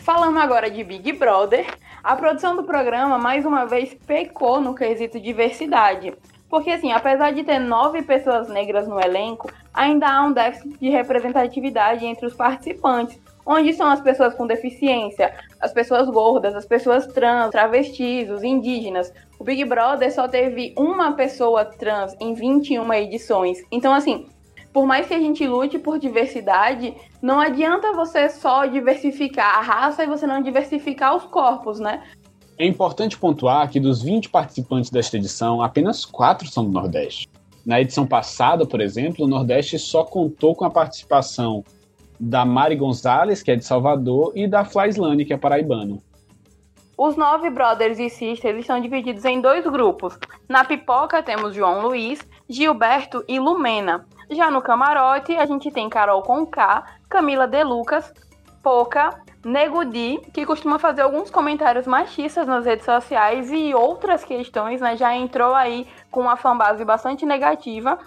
Falando 0.00 0.38
agora 0.40 0.68
de 0.68 0.82
Big 0.82 1.12
Brother, 1.12 1.66
a 2.02 2.16
produção 2.16 2.56
do 2.56 2.64
programa 2.64 3.18
mais 3.18 3.44
uma 3.44 3.64
vez 3.64 3.94
pecou 4.06 4.60
no 4.60 4.74
quesito 4.74 5.20
diversidade. 5.20 6.14
Porque, 6.48 6.70
assim, 6.70 6.92
apesar 6.92 7.32
de 7.32 7.44
ter 7.44 7.58
nove 7.58 8.02
pessoas 8.02 8.48
negras 8.48 8.88
no 8.88 8.98
elenco, 8.98 9.50
ainda 9.72 10.08
há 10.08 10.22
um 10.22 10.32
déficit 10.32 10.78
de 10.78 10.88
representatividade 10.88 12.06
entre 12.06 12.26
os 12.26 12.34
participantes. 12.34 13.20
Onde 13.44 13.72
são 13.72 13.88
as 13.88 14.00
pessoas 14.00 14.34
com 14.34 14.46
deficiência, 14.46 15.34
as 15.60 15.72
pessoas 15.72 16.08
gordas, 16.08 16.54
as 16.54 16.66
pessoas 16.66 17.06
trans, 17.06 17.50
travestis, 17.50 18.28
os 18.30 18.42
indígenas. 18.42 19.12
O 19.38 19.44
Big 19.44 19.64
Brother 19.64 20.12
só 20.12 20.28
teve 20.28 20.74
uma 20.76 21.12
pessoa 21.12 21.64
trans 21.64 22.14
em 22.20 22.34
21 22.34 22.92
edições. 22.92 23.58
Então, 23.70 23.92
assim, 23.94 24.26
por 24.78 24.86
mais 24.86 25.08
que 25.08 25.14
a 25.14 25.18
gente 25.18 25.44
lute 25.44 25.76
por 25.76 25.98
diversidade, 25.98 26.94
não 27.20 27.40
adianta 27.40 27.92
você 27.94 28.28
só 28.28 28.64
diversificar 28.64 29.58
a 29.58 29.60
raça 29.60 30.04
e 30.04 30.06
você 30.06 30.24
não 30.24 30.40
diversificar 30.40 31.16
os 31.16 31.24
corpos, 31.24 31.80
né? 31.80 32.04
É 32.56 32.64
importante 32.64 33.18
pontuar 33.18 33.68
que 33.68 33.80
dos 33.80 34.00
20 34.00 34.28
participantes 34.28 34.88
desta 34.88 35.16
edição, 35.16 35.60
apenas 35.60 36.04
4 36.04 36.46
são 36.46 36.64
do 36.64 36.70
Nordeste. 36.70 37.26
Na 37.66 37.80
edição 37.80 38.06
passada, 38.06 38.64
por 38.64 38.80
exemplo, 38.80 39.24
o 39.24 39.28
Nordeste 39.28 39.80
só 39.80 40.04
contou 40.04 40.54
com 40.54 40.64
a 40.64 40.70
participação 40.70 41.64
da 42.20 42.44
Mari 42.44 42.76
Gonzalez, 42.76 43.42
que 43.42 43.50
é 43.50 43.56
de 43.56 43.64
Salvador, 43.64 44.30
e 44.36 44.46
da 44.46 44.64
Flaislane, 44.64 45.24
que 45.24 45.32
é 45.32 45.36
paraibana. 45.36 45.98
Os 46.96 47.16
nove 47.16 47.50
brothers 47.50 47.98
e 47.98 48.08
sisters 48.08 48.60
estão 48.60 48.80
divididos 48.80 49.24
em 49.24 49.40
dois 49.40 49.64
grupos. 49.64 50.16
Na 50.48 50.64
pipoca 50.64 51.20
temos 51.20 51.52
João 51.52 51.82
Luiz, 51.82 52.20
Gilberto 52.48 53.24
e 53.26 53.40
Lumena. 53.40 54.06
Já 54.30 54.50
no 54.50 54.60
camarote 54.60 55.36
a 55.36 55.46
gente 55.46 55.70
tem 55.70 55.88
Carol 55.88 56.22
Conká, 56.22 56.84
Camila 57.08 57.46
De 57.46 57.64
Lucas, 57.64 58.12
Poca, 58.62 59.22
Nego 59.44 59.84
Di, 59.84 60.20
que 60.32 60.44
costuma 60.44 60.78
fazer 60.78 61.02
alguns 61.02 61.30
comentários 61.30 61.86
machistas 61.86 62.46
nas 62.46 62.66
redes 62.66 62.84
sociais 62.84 63.50
e 63.50 63.74
outras 63.74 64.24
questões, 64.24 64.80
né? 64.80 64.96
Já 64.96 65.14
entrou 65.14 65.54
aí 65.54 65.86
com 66.10 66.20
uma 66.20 66.36
fanbase 66.36 66.84
bastante 66.84 67.24
negativa. 67.24 67.98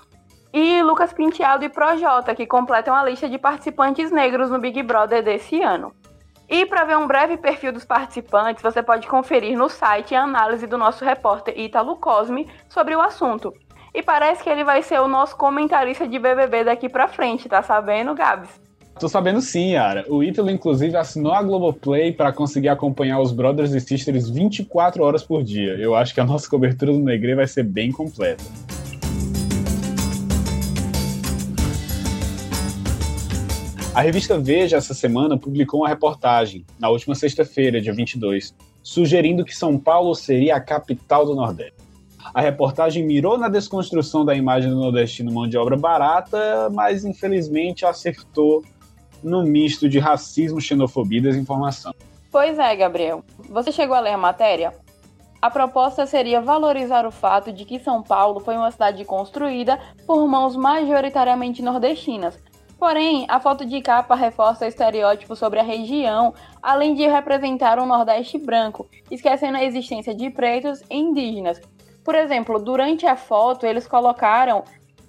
E 0.53 0.83
Lucas 0.83 1.13
Penteado 1.13 1.63
e 1.63 1.69
Projota, 1.69 2.35
que 2.35 2.45
completam 2.45 2.93
a 2.93 3.03
lista 3.05 3.27
de 3.27 3.37
participantes 3.37 4.11
negros 4.11 4.51
no 4.51 4.59
Big 4.59 4.83
Brother 4.83 5.23
desse 5.23 5.61
ano. 5.61 5.93
E 6.47 6.65
para 6.65 6.83
ver 6.83 6.97
um 6.97 7.07
breve 7.07 7.37
perfil 7.37 7.71
dos 7.71 7.85
participantes, 7.85 8.61
você 8.61 8.83
pode 8.83 9.07
conferir 9.07 9.57
no 9.57 9.69
site 9.69 10.13
a 10.13 10.23
análise 10.23 10.67
do 10.67 10.77
nosso 10.77 11.05
repórter 11.05 11.57
Ítalo 11.57 11.95
Cosme 11.95 12.51
sobre 12.67 12.93
o 12.93 13.01
assunto. 13.01 13.53
E 13.93 14.01
parece 14.01 14.41
que 14.41 14.49
ele 14.49 14.63
vai 14.63 14.81
ser 14.81 15.01
o 15.01 15.07
nosso 15.07 15.35
comentarista 15.35 16.07
de 16.07 16.17
BBB 16.17 16.63
daqui 16.63 16.87
para 16.87 17.09
frente, 17.09 17.49
tá 17.49 17.61
sabendo, 17.61 18.15
Gabs? 18.15 18.49
Tô 18.97 19.09
sabendo 19.09 19.41
sim, 19.41 19.71
Yara. 19.71 20.05
O 20.07 20.23
Ítalo, 20.23 20.49
inclusive, 20.49 20.95
assinou 20.95 21.33
a 21.33 21.41
Globoplay 21.41 22.13
para 22.13 22.31
conseguir 22.31 22.69
acompanhar 22.69 23.19
os 23.19 23.33
Brothers 23.33 23.73
e 23.73 23.81
Sisters 23.81 24.29
24 24.29 25.03
horas 25.03 25.23
por 25.23 25.43
dia. 25.43 25.73
Eu 25.73 25.93
acho 25.93 26.13
que 26.13 26.21
a 26.21 26.23
nossa 26.23 26.49
cobertura 26.49 26.93
do 26.93 26.99
Negre 26.99 27.35
vai 27.35 27.47
ser 27.47 27.63
bem 27.63 27.91
completa. 27.91 28.43
A 33.93 33.99
revista 33.99 34.39
Veja, 34.39 34.77
essa 34.77 34.93
semana, 34.93 35.37
publicou 35.37 35.81
uma 35.81 35.89
reportagem, 35.89 36.65
na 36.79 36.87
última 36.87 37.13
sexta-feira, 37.13 37.81
dia 37.81 37.91
22, 37.91 38.55
sugerindo 38.81 39.43
que 39.43 39.53
São 39.53 39.77
Paulo 39.77 40.15
seria 40.15 40.55
a 40.55 40.61
capital 40.61 41.25
do 41.25 41.35
Nordeste. 41.35 41.80
A 42.33 42.41
reportagem 42.41 43.05
mirou 43.05 43.37
na 43.37 43.49
desconstrução 43.49 44.23
da 44.23 44.35
imagem 44.35 44.69
do 44.69 44.77
nordestino 44.77 45.31
mão 45.31 45.47
de 45.47 45.57
obra 45.57 45.77
barata, 45.77 46.69
mas 46.71 47.03
infelizmente 47.03 47.85
acertou 47.85 48.63
no 49.23 49.43
misto 49.43 49.87
de 49.87 49.99
racismo, 49.99 50.59
xenofobia 50.59 51.19
e 51.19 51.21
desinformação. 51.21 51.93
Pois 52.31 52.57
é, 52.57 52.75
Gabriel. 52.75 53.23
Você 53.49 53.71
chegou 53.71 53.95
a 53.95 53.99
ler 53.99 54.13
a 54.13 54.17
matéria? 54.17 54.73
A 55.41 55.49
proposta 55.49 56.05
seria 56.05 56.39
valorizar 56.39 57.05
o 57.05 57.11
fato 57.11 57.51
de 57.51 57.65
que 57.65 57.79
São 57.79 58.03
Paulo 58.03 58.39
foi 58.39 58.55
uma 58.55 58.71
cidade 58.71 59.03
construída 59.03 59.79
por 60.05 60.27
mãos 60.27 60.55
majoritariamente 60.55 61.61
nordestinas. 61.63 62.37
Porém, 62.77 63.25
a 63.27 63.39
foto 63.39 63.65
de 63.65 63.81
capa 63.81 64.15
reforça 64.15 64.67
estereótipos 64.67 65.37
sobre 65.37 65.59
a 65.59 65.63
região, 65.63 66.33
além 66.61 66.95
de 66.95 67.05
representar 67.07 67.77
um 67.79 67.85
Nordeste 67.85 68.39
branco, 68.39 68.87
esquecendo 69.09 69.57
a 69.57 69.63
existência 69.63 70.15
de 70.15 70.29
pretos 70.31 70.81
e 70.89 70.95
indígenas. 70.95 71.61
Por 72.03 72.15
exemplo, 72.15 72.59
durante 72.59 73.05
a 73.05 73.15
foto, 73.15 73.65
eles 73.65 73.87
colocaram 73.87 74.63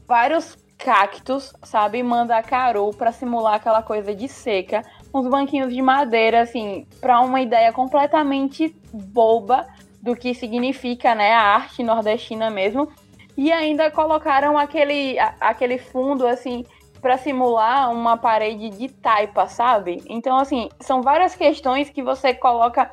vários 0.06 0.56
cactos, 0.76 1.52
sabe, 1.62 2.02
mandacaru 2.02 2.90
para 2.90 3.12
simular 3.12 3.54
aquela 3.54 3.82
coisa 3.82 4.14
de 4.14 4.28
seca, 4.28 4.82
uns 5.14 5.26
banquinhos 5.28 5.72
de 5.72 5.80
madeira, 5.80 6.40
assim, 6.40 6.86
para 7.00 7.20
uma 7.20 7.40
ideia 7.40 7.72
completamente 7.72 8.76
boba 8.92 9.66
do 10.02 10.16
que 10.16 10.34
significa, 10.34 11.14
né, 11.14 11.32
a 11.32 11.40
arte 11.40 11.82
nordestina 11.82 12.50
mesmo. 12.50 12.88
E 13.36 13.52
ainda 13.52 13.90
colocaram 13.90 14.58
aquele, 14.58 15.16
aquele 15.40 15.78
fundo, 15.78 16.26
assim, 16.26 16.64
para 17.00 17.16
simular 17.16 17.90
uma 17.90 18.16
parede 18.16 18.68
de 18.70 18.88
taipa, 18.88 19.46
sabe? 19.46 20.02
Então, 20.08 20.36
assim, 20.36 20.68
são 20.80 21.00
várias 21.00 21.34
questões 21.34 21.90
que 21.90 22.02
você 22.02 22.34
coloca 22.34 22.90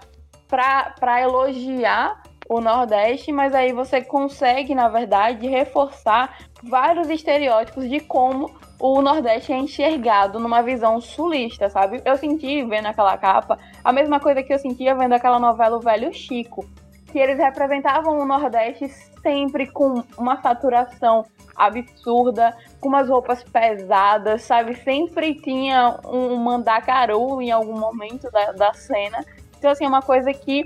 para 0.48 1.22
elogiar 1.22 2.22
o 2.50 2.60
Nordeste, 2.60 3.32
mas 3.32 3.54
aí 3.54 3.72
você 3.72 4.02
consegue, 4.02 4.74
na 4.74 4.90
verdade, 4.90 5.48
reforçar 5.48 6.40
vários 6.64 7.08
estereótipos 7.08 7.88
de 7.88 8.00
como 8.00 8.50
o 8.80 9.02
Nordeste 9.04 9.54
é 9.54 9.58
enxergado 9.58 10.40
numa 10.40 10.64
visão 10.64 11.00
sulista, 11.00 11.70
sabe? 11.70 12.02
Eu 12.04 12.18
senti 12.18 12.64
vendo 12.64 12.88
aquela 12.88 13.16
capa 13.20 13.60
a 13.84 13.94
mesma 13.94 14.20
coisa 14.20 14.42
que 14.42 14.52
eu 14.52 14.58
sentia 14.58 14.96
vendo 14.96 15.14
aquela 15.14 15.38
novela 15.38 15.78
O 15.78 15.80
Velho 15.80 16.12
Chico, 16.12 16.66
que 17.12 17.20
eles 17.20 17.38
representavam 17.38 18.18
o 18.18 18.26
Nordeste 18.26 18.88
sempre 19.22 19.68
com 19.68 20.04
uma 20.18 20.42
saturação 20.42 21.26
absurda, 21.56 22.58
com 22.80 22.90
umas 22.90 23.10
roupas 23.10 23.44
pesadas, 23.44 24.42
sabe? 24.42 24.76
Sempre 24.76 25.36
tinha 25.36 26.00
um 26.06 26.38
mandacaru 26.38 27.42
em 27.42 27.52
algum 27.52 27.78
momento 27.78 28.32
da, 28.32 28.54
da 28.54 28.74
cena. 28.74 29.24
Então, 29.58 29.70
assim, 29.70 29.86
é 29.86 29.88
uma 29.88 30.02
coisa 30.02 30.34
que 30.34 30.64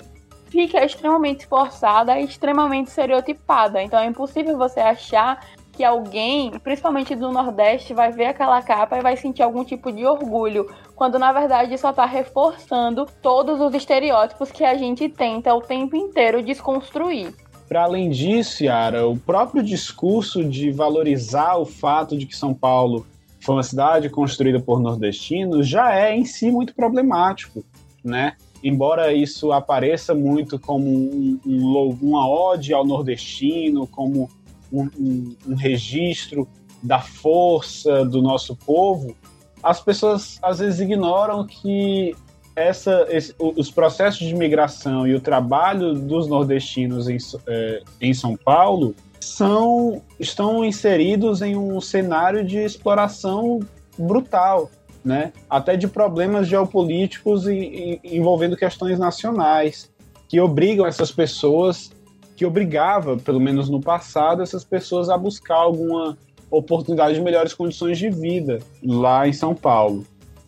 fica 0.54 0.86
extremamente 0.86 1.48
forçada 1.48 2.20
e 2.20 2.26
extremamente 2.26 2.89
estereotipada. 2.89 3.82
Então, 3.82 4.00
é 4.00 4.06
impossível 4.06 4.56
você 4.56 4.80
achar 4.80 5.44
que 5.72 5.84
alguém, 5.84 6.52
principalmente 6.60 7.16
do 7.16 7.32
Nordeste, 7.32 7.92
vai 7.92 8.12
ver 8.12 8.26
aquela 8.26 8.62
capa 8.62 8.96
e 8.96 9.02
vai 9.02 9.18
sentir 9.18 9.42
algum 9.42 9.66
tipo 9.66 9.92
de 9.92 10.06
orgulho, 10.06 10.72
quando 10.96 11.18
na 11.18 11.34
verdade 11.34 11.76
só 11.80 11.89
está 11.89 12.06
reforçando 12.06 13.08
todos 13.20 13.60
os 13.60 13.74
estereótipos 13.74 14.52
que 14.52 14.63
a 14.63 14.76
gente 14.76 15.10
tenta 15.10 15.52
o 15.56 15.62
tempo 15.62 15.96
inteiro 15.96 16.44
desconstruir. 16.44 17.34
Para 17.68 17.86
além 17.86 18.12
disso, 18.12 18.63
Yara, 18.63 19.08
o 19.08 19.18
próprio 19.18 19.63
discurso 19.63 20.44
de 20.44 20.70
valorizar 20.70 21.56
o 21.56 21.66
fato 21.66 22.16
de 22.16 22.28
que 22.28 22.38
São 22.38 22.54
Paulo 22.54 23.08
foi 23.42 23.56
uma 23.56 23.63
cidade 23.63 24.08
construída 24.08 24.60
por 24.60 24.80
nordestinos 24.80 25.68
já 25.68 25.96
é 25.96 26.16
em 26.16 26.26
si 26.26 26.52
muito 26.52 26.76
problemático, 26.76 27.66
né? 28.04 28.36
Embora 28.63 29.13
isso 29.13 29.52
apareça 29.52 30.15
muito 30.15 30.58
como 30.58 30.88
um, 30.89 31.39
um, 31.45 31.97
uma 32.02 32.28
ode 32.28 32.73
ao 32.73 32.86
nordestino, 32.86 33.86
como 33.86 34.30
um, 34.71 34.89
um, 34.97 35.36
um 35.49 35.56
registro 35.56 36.47
da 36.82 36.99
força 36.99 38.06
do 38.06 38.21
nosso 38.21 38.56
povo, 38.56 39.15
as 39.62 39.82
pessoas 39.82 40.39
às 40.41 40.60
vezes 40.60 40.80
ignoram 40.80 41.45
que 41.45 42.15
essa, 42.56 43.08
esse, 43.10 43.34
os 43.39 43.71
processos 43.71 44.28
de 44.28 44.36
migração 44.36 45.08
e 45.08 45.15
o 45.15 45.19
trabalho 45.19 45.93
dos 45.93 46.28
nordestinos 46.28 47.10
em, 47.10 47.17
é, 47.47 47.82
em 47.99 48.13
São 48.13 48.36
Paulo 48.36 48.95
são, 49.19 50.02
estão 50.19 50.63
inseridos 50.63 51.41
em 51.41 51.56
um 51.56 51.80
cenário 51.82 52.45
de 52.45 52.58
exploração 52.58 53.60
brutal, 53.97 54.69
né? 55.04 55.34
até 55.50 55.76
de 55.76 55.88
problemas 55.88 56.48
geopolíticos 56.48 57.48
e, 57.48 58.00
e, 58.04 58.18
envolvendo 58.18 58.56
questões 58.56 58.98
nacionais, 58.98 59.92
que 60.28 60.39
obrigam 60.39 60.86
essas 60.86 61.12
pessoas 61.12 61.92
que 62.36 62.46
obrigava, 62.46 63.18
pelo 63.18 63.39
menos 63.39 63.70
no 63.70 63.80
passado, 63.80 64.42
essas 64.42 64.63
pessoas 64.63 65.10
a 65.10 65.18
buscar 65.18 65.56
alguma 65.56 66.18
oportunidade 66.50 67.16
de 67.16 67.22
melhores 67.22 67.54
condições 67.54 67.98
de 67.98 68.10
vida 68.10 68.60
lá 68.84 69.28
em 69.28 69.34
São 69.34 69.54
Paulo. 69.54 70.06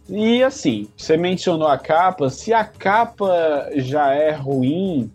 E 0.07 0.43
assim, 0.43 0.87
você 0.95 1.17
mencionou 1.17 1.67
a 1.67 1.77
capa, 1.77 2.29
se 2.29 2.53
a 2.53 2.63
capa 2.63 3.69
já 3.75 4.13
é 4.13 4.31
ruim, 4.31 5.11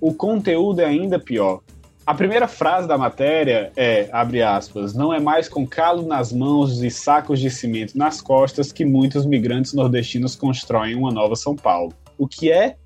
o 0.00 0.12
conteúdo 0.12 0.80
é 0.80 0.84
ainda 0.84 1.18
pior. 1.18 1.60
A 2.06 2.12
primeira 2.12 2.46
frase 2.46 2.86
da 2.86 2.98
matéria 2.98 3.72
é, 3.74 4.10
abre 4.12 4.42
aspas, 4.42 4.92
não 4.92 5.12
é 5.12 5.18
mais 5.18 5.48
com 5.48 5.66
calo 5.66 6.06
nas 6.06 6.34
mãos 6.34 6.82
e 6.82 6.90
sacos 6.90 7.40
de 7.40 7.48
cimento 7.48 7.96
nas 7.96 8.20
costas 8.20 8.70
que 8.70 8.84
muitos 8.84 9.24
migrantes 9.24 9.72
nordestinos 9.72 10.36
constroem 10.36 10.94
uma 10.94 11.10
nova 11.10 11.34
São 11.34 11.56
Paulo. 11.56 11.94
O 12.18 12.28
que 12.28 12.52
é 12.52 12.76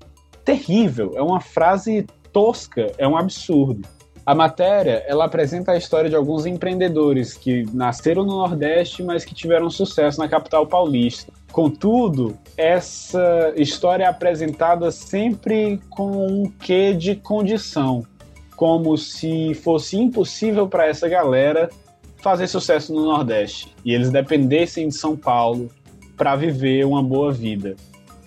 terrível, 0.45 1.11
é 1.17 1.21
uma 1.21 1.41
frase 1.41 2.07
tosca, 2.31 2.93
é 2.97 3.05
um 3.05 3.17
absurdo. 3.17 3.85
A 4.25 4.33
matéria, 4.33 5.03
ela 5.05 5.25
apresenta 5.25 5.73
a 5.73 5.77
história 5.77 6.09
de 6.09 6.15
alguns 6.15 6.45
empreendedores 6.45 7.33
que 7.33 7.65
nasceram 7.73 8.23
no 8.23 8.37
Nordeste, 8.37 9.03
mas 9.03 9.25
que 9.25 9.33
tiveram 9.33 9.69
sucesso 9.69 10.17
na 10.17 10.29
capital 10.29 10.65
paulista. 10.65 11.33
Contudo, 11.51 12.37
essa 12.55 13.51
história 13.57 14.05
é 14.05 14.07
apresentada 14.07 14.91
sempre 14.91 15.81
com 15.89 16.25
um 16.25 16.49
quê 16.59 16.93
de 16.93 17.15
condição, 17.15 18.05
como 18.59 18.97
se 18.97 19.53
fosse 19.53 19.95
impossível 19.95 20.67
para 20.67 20.85
essa 20.85 21.07
galera 21.07 21.69
fazer 22.17 22.45
sucesso 22.45 22.93
no 22.93 23.05
Nordeste 23.05 23.73
e 23.85 23.93
eles 23.93 24.09
dependessem 24.09 24.89
de 24.89 24.95
São 24.95 25.15
Paulo 25.15 25.69
para 26.17 26.35
viver 26.35 26.85
uma 26.85 27.01
boa 27.01 27.31
vida 27.31 27.77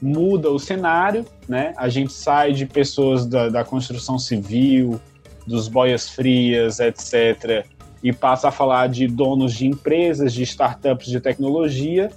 muda 0.01 0.51
o 0.51 0.59
cenário, 0.59 1.27
né? 1.47 1.75
A 1.77 1.91
gente 1.91 2.15
sai 2.15 2.55
de 2.55 2.65
pessoas 2.65 3.27
da, 3.27 3.51
da 3.51 3.63
construção 3.63 4.19
civil, 4.19 4.99
dos 5.47 5.69
boias 5.69 6.09
frias, 6.09 6.81
etc., 6.81 7.67
e 8.03 8.11
passa 8.11 8.49
a 8.49 8.51
falar 8.51 8.89
de 8.89 9.07
donos 9.07 9.53
de 9.53 9.67
empresas, 9.67 10.33
de 10.33 10.43
startups 10.45 11.09
de 11.09 11.21
tecnologia, 11.21 12.11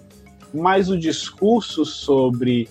mas 0.53 0.89
o 0.89 0.97
discurso 0.97 1.83
sobre 1.83 2.69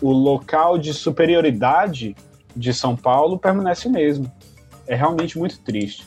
o 0.00 0.10
local 0.10 0.78
de 0.78 0.94
superioridade 0.94 2.16
de 2.56 2.72
São 2.72 2.96
Paulo 2.96 3.38
permanece 3.38 3.86
o 3.86 3.92
mesmo. 3.92 4.39
É 4.90 4.96
realmente 4.96 5.38
muito 5.38 5.56
triste. 5.60 6.04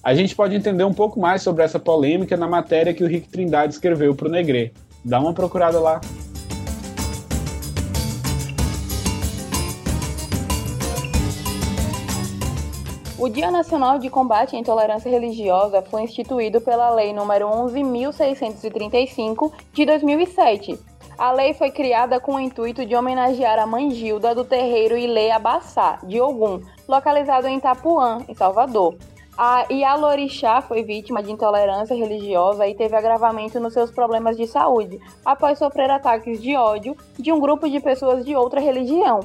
A 0.00 0.14
gente 0.14 0.36
pode 0.36 0.54
entender 0.54 0.84
um 0.84 0.94
pouco 0.94 1.18
mais 1.18 1.42
sobre 1.42 1.64
essa 1.64 1.80
polêmica 1.80 2.36
na 2.36 2.46
matéria 2.46 2.94
que 2.94 3.02
o 3.02 3.08
Rick 3.08 3.28
Trindade 3.28 3.72
escreveu 3.72 4.14
para 4.14 4.28
o 4.28 4.30
Negré. 4.30 4.70
Dá 5.04 5.18
uma 5.18 5.34
procurada 5.34 5.80
lá. 5.80 6.00
O 13.18 13.28
Dia 13.28 13.50
Nacional 13.50 13.98
de 13.98 14.08
Combate 14.08 14.54
à 14.54 14.58
Intolerância 14.60 15.10
Religiosa 15.10 15.82
foi 15.82 16.02
instituído 16.02 16.60
pela 16.60 16.94
Lei 16.94 17.12
nº 17.12 17.24
11.635 17.72 19.52
de 19.72 19.84
2007. 19.84 20.78
A 21.18 21.30
lei 21.30 21.52
foi 21.54 21.70
criada 21.70 22.18
com 22.18 22.34
o 22.34 22.40
intuito 22.40 22.84
de 22.86 22.96
homenagear 22.96 23.58
a 23.58 23.66
mãe 23.66 23.90
Gilda 23.90 24.34
do 24.34 24.44
terreiro 24.44 24.96
Ilê 24.96 25.30
Abassá, 25.30 25.98
de 26.02 26.20
Ogum, 26.20 26.60
localizado 26.88 27.46
em 27.46 27.58
Itapuã, 27.58 28.24
em 28.28 28.34
Salvador. 28.34 28.96
A 29.36 29.66
Ialorixá 29.70 30.60
foi 30.60 30.82
vítima 30.82 31.22
de 31.22 31.32
intolerância 31.32 31.96
religiosa 31.96 32.66
e 32.66 32.74
teve 32.74 32.96
agravamento 32.96 33.58
nos 33.60 33.72
seus 33.72 33.90
problemas 33.90 34.36
de 34.36 34.46
saúde 34.46 34.98
após 35.24 35.58
sofrer 35.58 35.90
ataques 35.90 36.40
de 36.40 36.56
ódio 36.56 36.96
de 37.18 37.32
um 37.32 37.40
grupo 37.40 37.68
de 37.68 37.80
pessoas 37.80 38.24
de 38.24 38.36
outra 38.36 38.60
religião. 38.60 39.20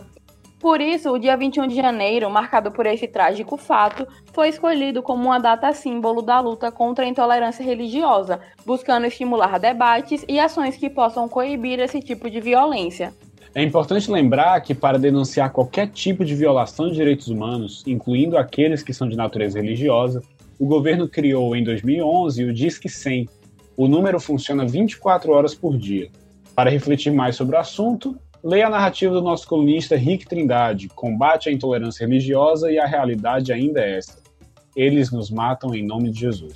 Por 0.59 0.81
isso, 0.81 1.11
o 1.11 1.19
dia 1.19 1.37
21 1.37 1.67
de 1.67 1.75
janeiro, 1.75 2.29
marcado 2.31 2.71
por 2.71 2.87
esse 2.87 3.07
trágico 3.07 3.57
fato, 3.57 4.07
foi 4.33 4.49
escolhido 4.49 5.03
como 5.03 5.25
uma 5.25 5.37
data 5.37 5.71
símbolo 5.71 6.21
da 6.21 6.39
luta 6.39 6.71
contra 6.71 7.05
a 7.05 7.07
intolerância 7.07 7.63
religiosa, 7.63 8.39
buscando 8.65 9.05
estimular 9.05 9.59
debates 9.59 10.25
e 10.27 10.39
ações 10.39 10.75
que 10.75 10.89
possam 10.89 11.29
coibir 11.29 11.79
esse 11.79 11.99
tipo 11.99 12.27
de 12.27 12.41
violência. 12.41 13.13
É 13.53 13.61
importante 13.61 14.09
lembrar 14.11 14.59
que, 14.61 14.73
para 14.73 14.97
denunciar 14.97 15.51
qualquer 15.51 15.89
tipo 15.89 16.25
de 16.25 16.33
violação 16.35 16.87
de 16.87 16.95
direitos 16.95 17.27
humanos, 17.27 17.83
incluindo 17.85 18.37
aqueles 18.37 18.81
que 18.81 18.93
são 18.93 19.07
de 19.07 19.15
natureza 19.15 19.59
religiosa, 19.59 20.23
o 20.59 20.65
governo 20.65 21.07
criou 21.07 21.55
em 21.55 21.63
2011 21.63 22.43
o 22.45 22.53
Disque 22.53 22.89
100. 22.89 23.29
O 23.75 23.87
número 23.87 24.19
funciona 24.19 24.65
24 24.65 25.31
horas 25.31 25.53
por 25.53 25.77
dia. 25.77 26.09
Para 26.55 26.71
refletir 26.71 27.11
mais 27.11 27.35
sobre 27.35 27.55
o 27.55 27.59
assunto, 27.59 28.19
Leia 28.47 28.67
a 28.67 28.69
narrativa 28.69 29.13
do 29.13 29.21
nosso 29.21 29.45
colunista 29.45 29.97
Rick 29.97 30.25
Trindade, 30.25 30.87
Combate 30.87 31.49
à 31.49 31.51
Intolerância 31.51 32.07
Religiosa 32.07 32.71
e 32.71 32.79
a 32.79 32.85
Realidade 32.85 33.51
Ainda 33.51 33.81
é 33.81 33.97
Esta. 33.97 34.21
Eles 34.73 35.11
nos 35.11 35.29
matam 35.29 35.75
em 35.75 35.85
nome 35.85 36.09
de 36.11 36.21
Jesus. 36.21 36.53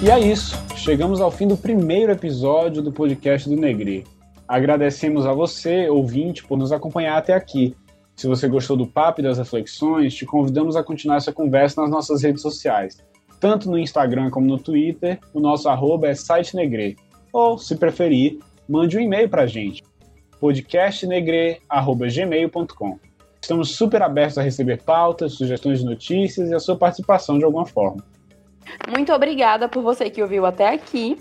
E 0.00 0.08
é 0.08 0.20
isso. 0.20 0.56
Chegamos 0.76 1.20
ao 1.20 1.32
fim 1.32 1.48
do 1.48 1.56
primeiro 1.56 2.12
episódio 2.12 2.80
do 2.80 2.92
podcast 2.92 3.48
do 3.48 3.56
Negri. 3.56 4.04
Agradecemos 4.46 5.26
a 5.26 5.32
você, 5.32 5.90
ouvinte, 5.90 6.44
por 6.44 6.56
nos 6.56 6.70
acompanhar 6.70 7.18
até 7.18 7.34
aqui. 7.34 7.74
Se 8.14 8.28
você 8.28 8.46
gostou 8.46 8.76
do 8.76 8.86
papo 8.86 9.20
e 9.20 9.24
das 9.24 9.38
reflexões, 9.38 10.14
te 10.14 10.24
convidamos 10.24 10.76
a 10.76 10.84
continuar 10.84 11.16
essa 11.16 11.32
conversa 11.32 11.82
nas 11.82 11.90
nossas 11.90 12.22
redes 12.22 12.40
sociais. 12.40 13.04
Tanto 13.40 13.68
no 13.68 13.76
Instagram 13.76 14.30
como 14.30 14.46
no 14.46 14.58
Twitter, 14.58 15.18
o 15.34 15.40
nosso 15.40 15.68
arroba 15.68 16.06
é 16.06 16.14
sitenegre 16.14 16.96
ou, 17.36 17.58
se 17.58 17.76
preferir, 17.76 18.38
mande 18.66 18.96
um 18.96 19.00
e-mail 19.00 19.28
para 19.28 19.42
a 19.42 19.46
gente, 19.46 19.84
podcastnegre.gmail.com. 20.40 22.98
Estamos 23.42 23.76
super 23.76 24.00
abertos 24.00 24.38
a 24.38 24.42
receber 24.42 24.82
pautas, 24.82 25.34
sugestões 25.34 25.80
de 25.80 25.84
notícias 25.84 26.48
e 26.48 26.54
a 26.54 26.58
sua 26.58 26.76
participação 26.76 27.38
de 27.38 27.44
alguma 27.44 27.66
forma. 27.66 28.02
Muito 28.88 29.12
obrigada 29.12 29.68
por 29.68 29.82
você 29.82 30.08
que 30.08 30.22
ouviu 30.22 30.46
até 30.46 30.72
aqui. 30.72 31.18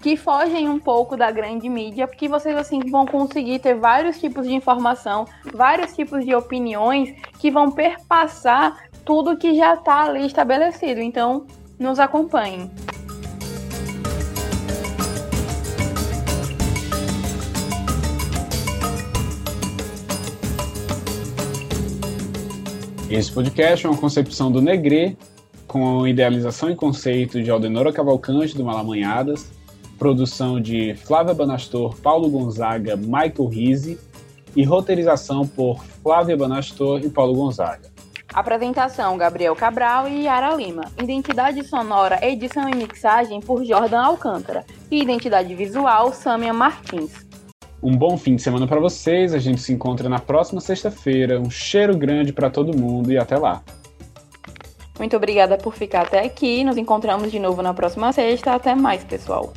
que 0.00 0.16
fogem 0.16 0.68
um 0.68 0.78
pouco 0.78 1.16
da 1.16 1.30
grande 1.30 1.68
mídia, 1.68 2.06
porque 2.06 2.28
vocês 2.28 2.56
assim 2.56 2.80
vão 2.90 3.04
conseguir 3.04 3.58
ter 3.58 3.74
vários 3.74 4.20
tipos 4.20 4.46
de 4.46 4.54
informação, 4.54 5.26
vários 5.52 5.94
tipos 5.94 6.24
de 6.24 6.34
opiniões 6.34 7.14
que 7.38 7.50
vão 7.50 7.70
perpassar 7.70 8.88
tudo 9.04 9.36
que 9.36 9.54
já 9.54 9.74
está 9.74 10.04
ali 10.04 10.26
estabelecido. 10.26 11.00
Então, 11.00 11.46
nos 11.78 11.98
acompanhem. 11.98 12.70
Esse 23.10 23.32
podcast 23.32 23.86
é 23.86 23.88
uma 23.88 23.98
concepção 23.98 24.52
do 24.52 24.60
Negre, 24.60 25.16
com 25.66 26.06
idealização 26.06 26.70
e 26.70 26.76
conceito 26.76 27.42
de 27.42 27.50
Aldenora 27.50 27.90
Cavalcante, 27.90 28.54
do 28.54 28.62
Malamanhadas, 28.62 29.50
produção 29.98 30.60
de 30.60 30.94
Flávia 30.94 31.34
Banastor, 31.34 31.96
Paulo 32.00 32.30
Gonzaga, 32.30 32.96
Michael 32.96 33.48
Rizzi 33.48 33.98
e 34.54 34.64
roteirização 34.64 35.46
por 35.46 35.84
Flávia 36.02 36.36
Banastor 36.36 37.00
e 37.00 37.10
Paulo 37.10 37.34
Gonzaga. 37.34 37.90
Apresentação: 38.32 39.16
Gabriel 39.16 39.56
Cabral 39.56 40.08
e 40.08 40.24
Yara 40.24 40.54
Lima. 40.54 40.84
Identidade 41.02 41.64
sonora, 41.64 42.18
edição 42.22 42.68
e 42.68 42.76
mixagem 42.76 43.40
por 43.40 43.64
Jordan 43.64 44.02
Alcântara. 44.02 44.64
E 44.90 45.02
identidade 45.02 45.54
visual, 45.54 46.12
Samia 46.12 46.52
Martins. 46.52 47.26
Um 47.82 47.96
bom 47.96 48.16
fim 48.16 48.36
de 48.36 48.42
semana 48.42 48.66
para 48.66 48.80
vocês. 48.80 49.32
A 49.32 49.38
gente 49.38 49.60
se 49.60 49.72
encontra 49.72 50.08
na 50.08 50.18
próxima 50.18 50.60
sexta-feira. 50.60 51.40
Um 51.40 51.50
cheiro 51.50 51.96
grande 51.96 52.32
para 52.32 52.50
todo 52.50 52.76
mundo 52.76 53.10
e 53.12 53.18
até 53.18 53.36
lá. 53.36 53.62
Muito 54.98 55.16
obrigada 55.16 55.56
por 55.56 55.74
ficar 55.74 56.02
até 56.02 56.24
aqui. 56.24 56.64
Nos 56.64 56.76
encontramos 56.76 57.30
de 57.30 57.38
novo 57.38 57.62
na 57.62 57.72
próxima 57.72 58.12
sexta. 58.12 58.52
Até 58.52 58.74
mais, 58.74 59.04
pessoal. 59.04 59.52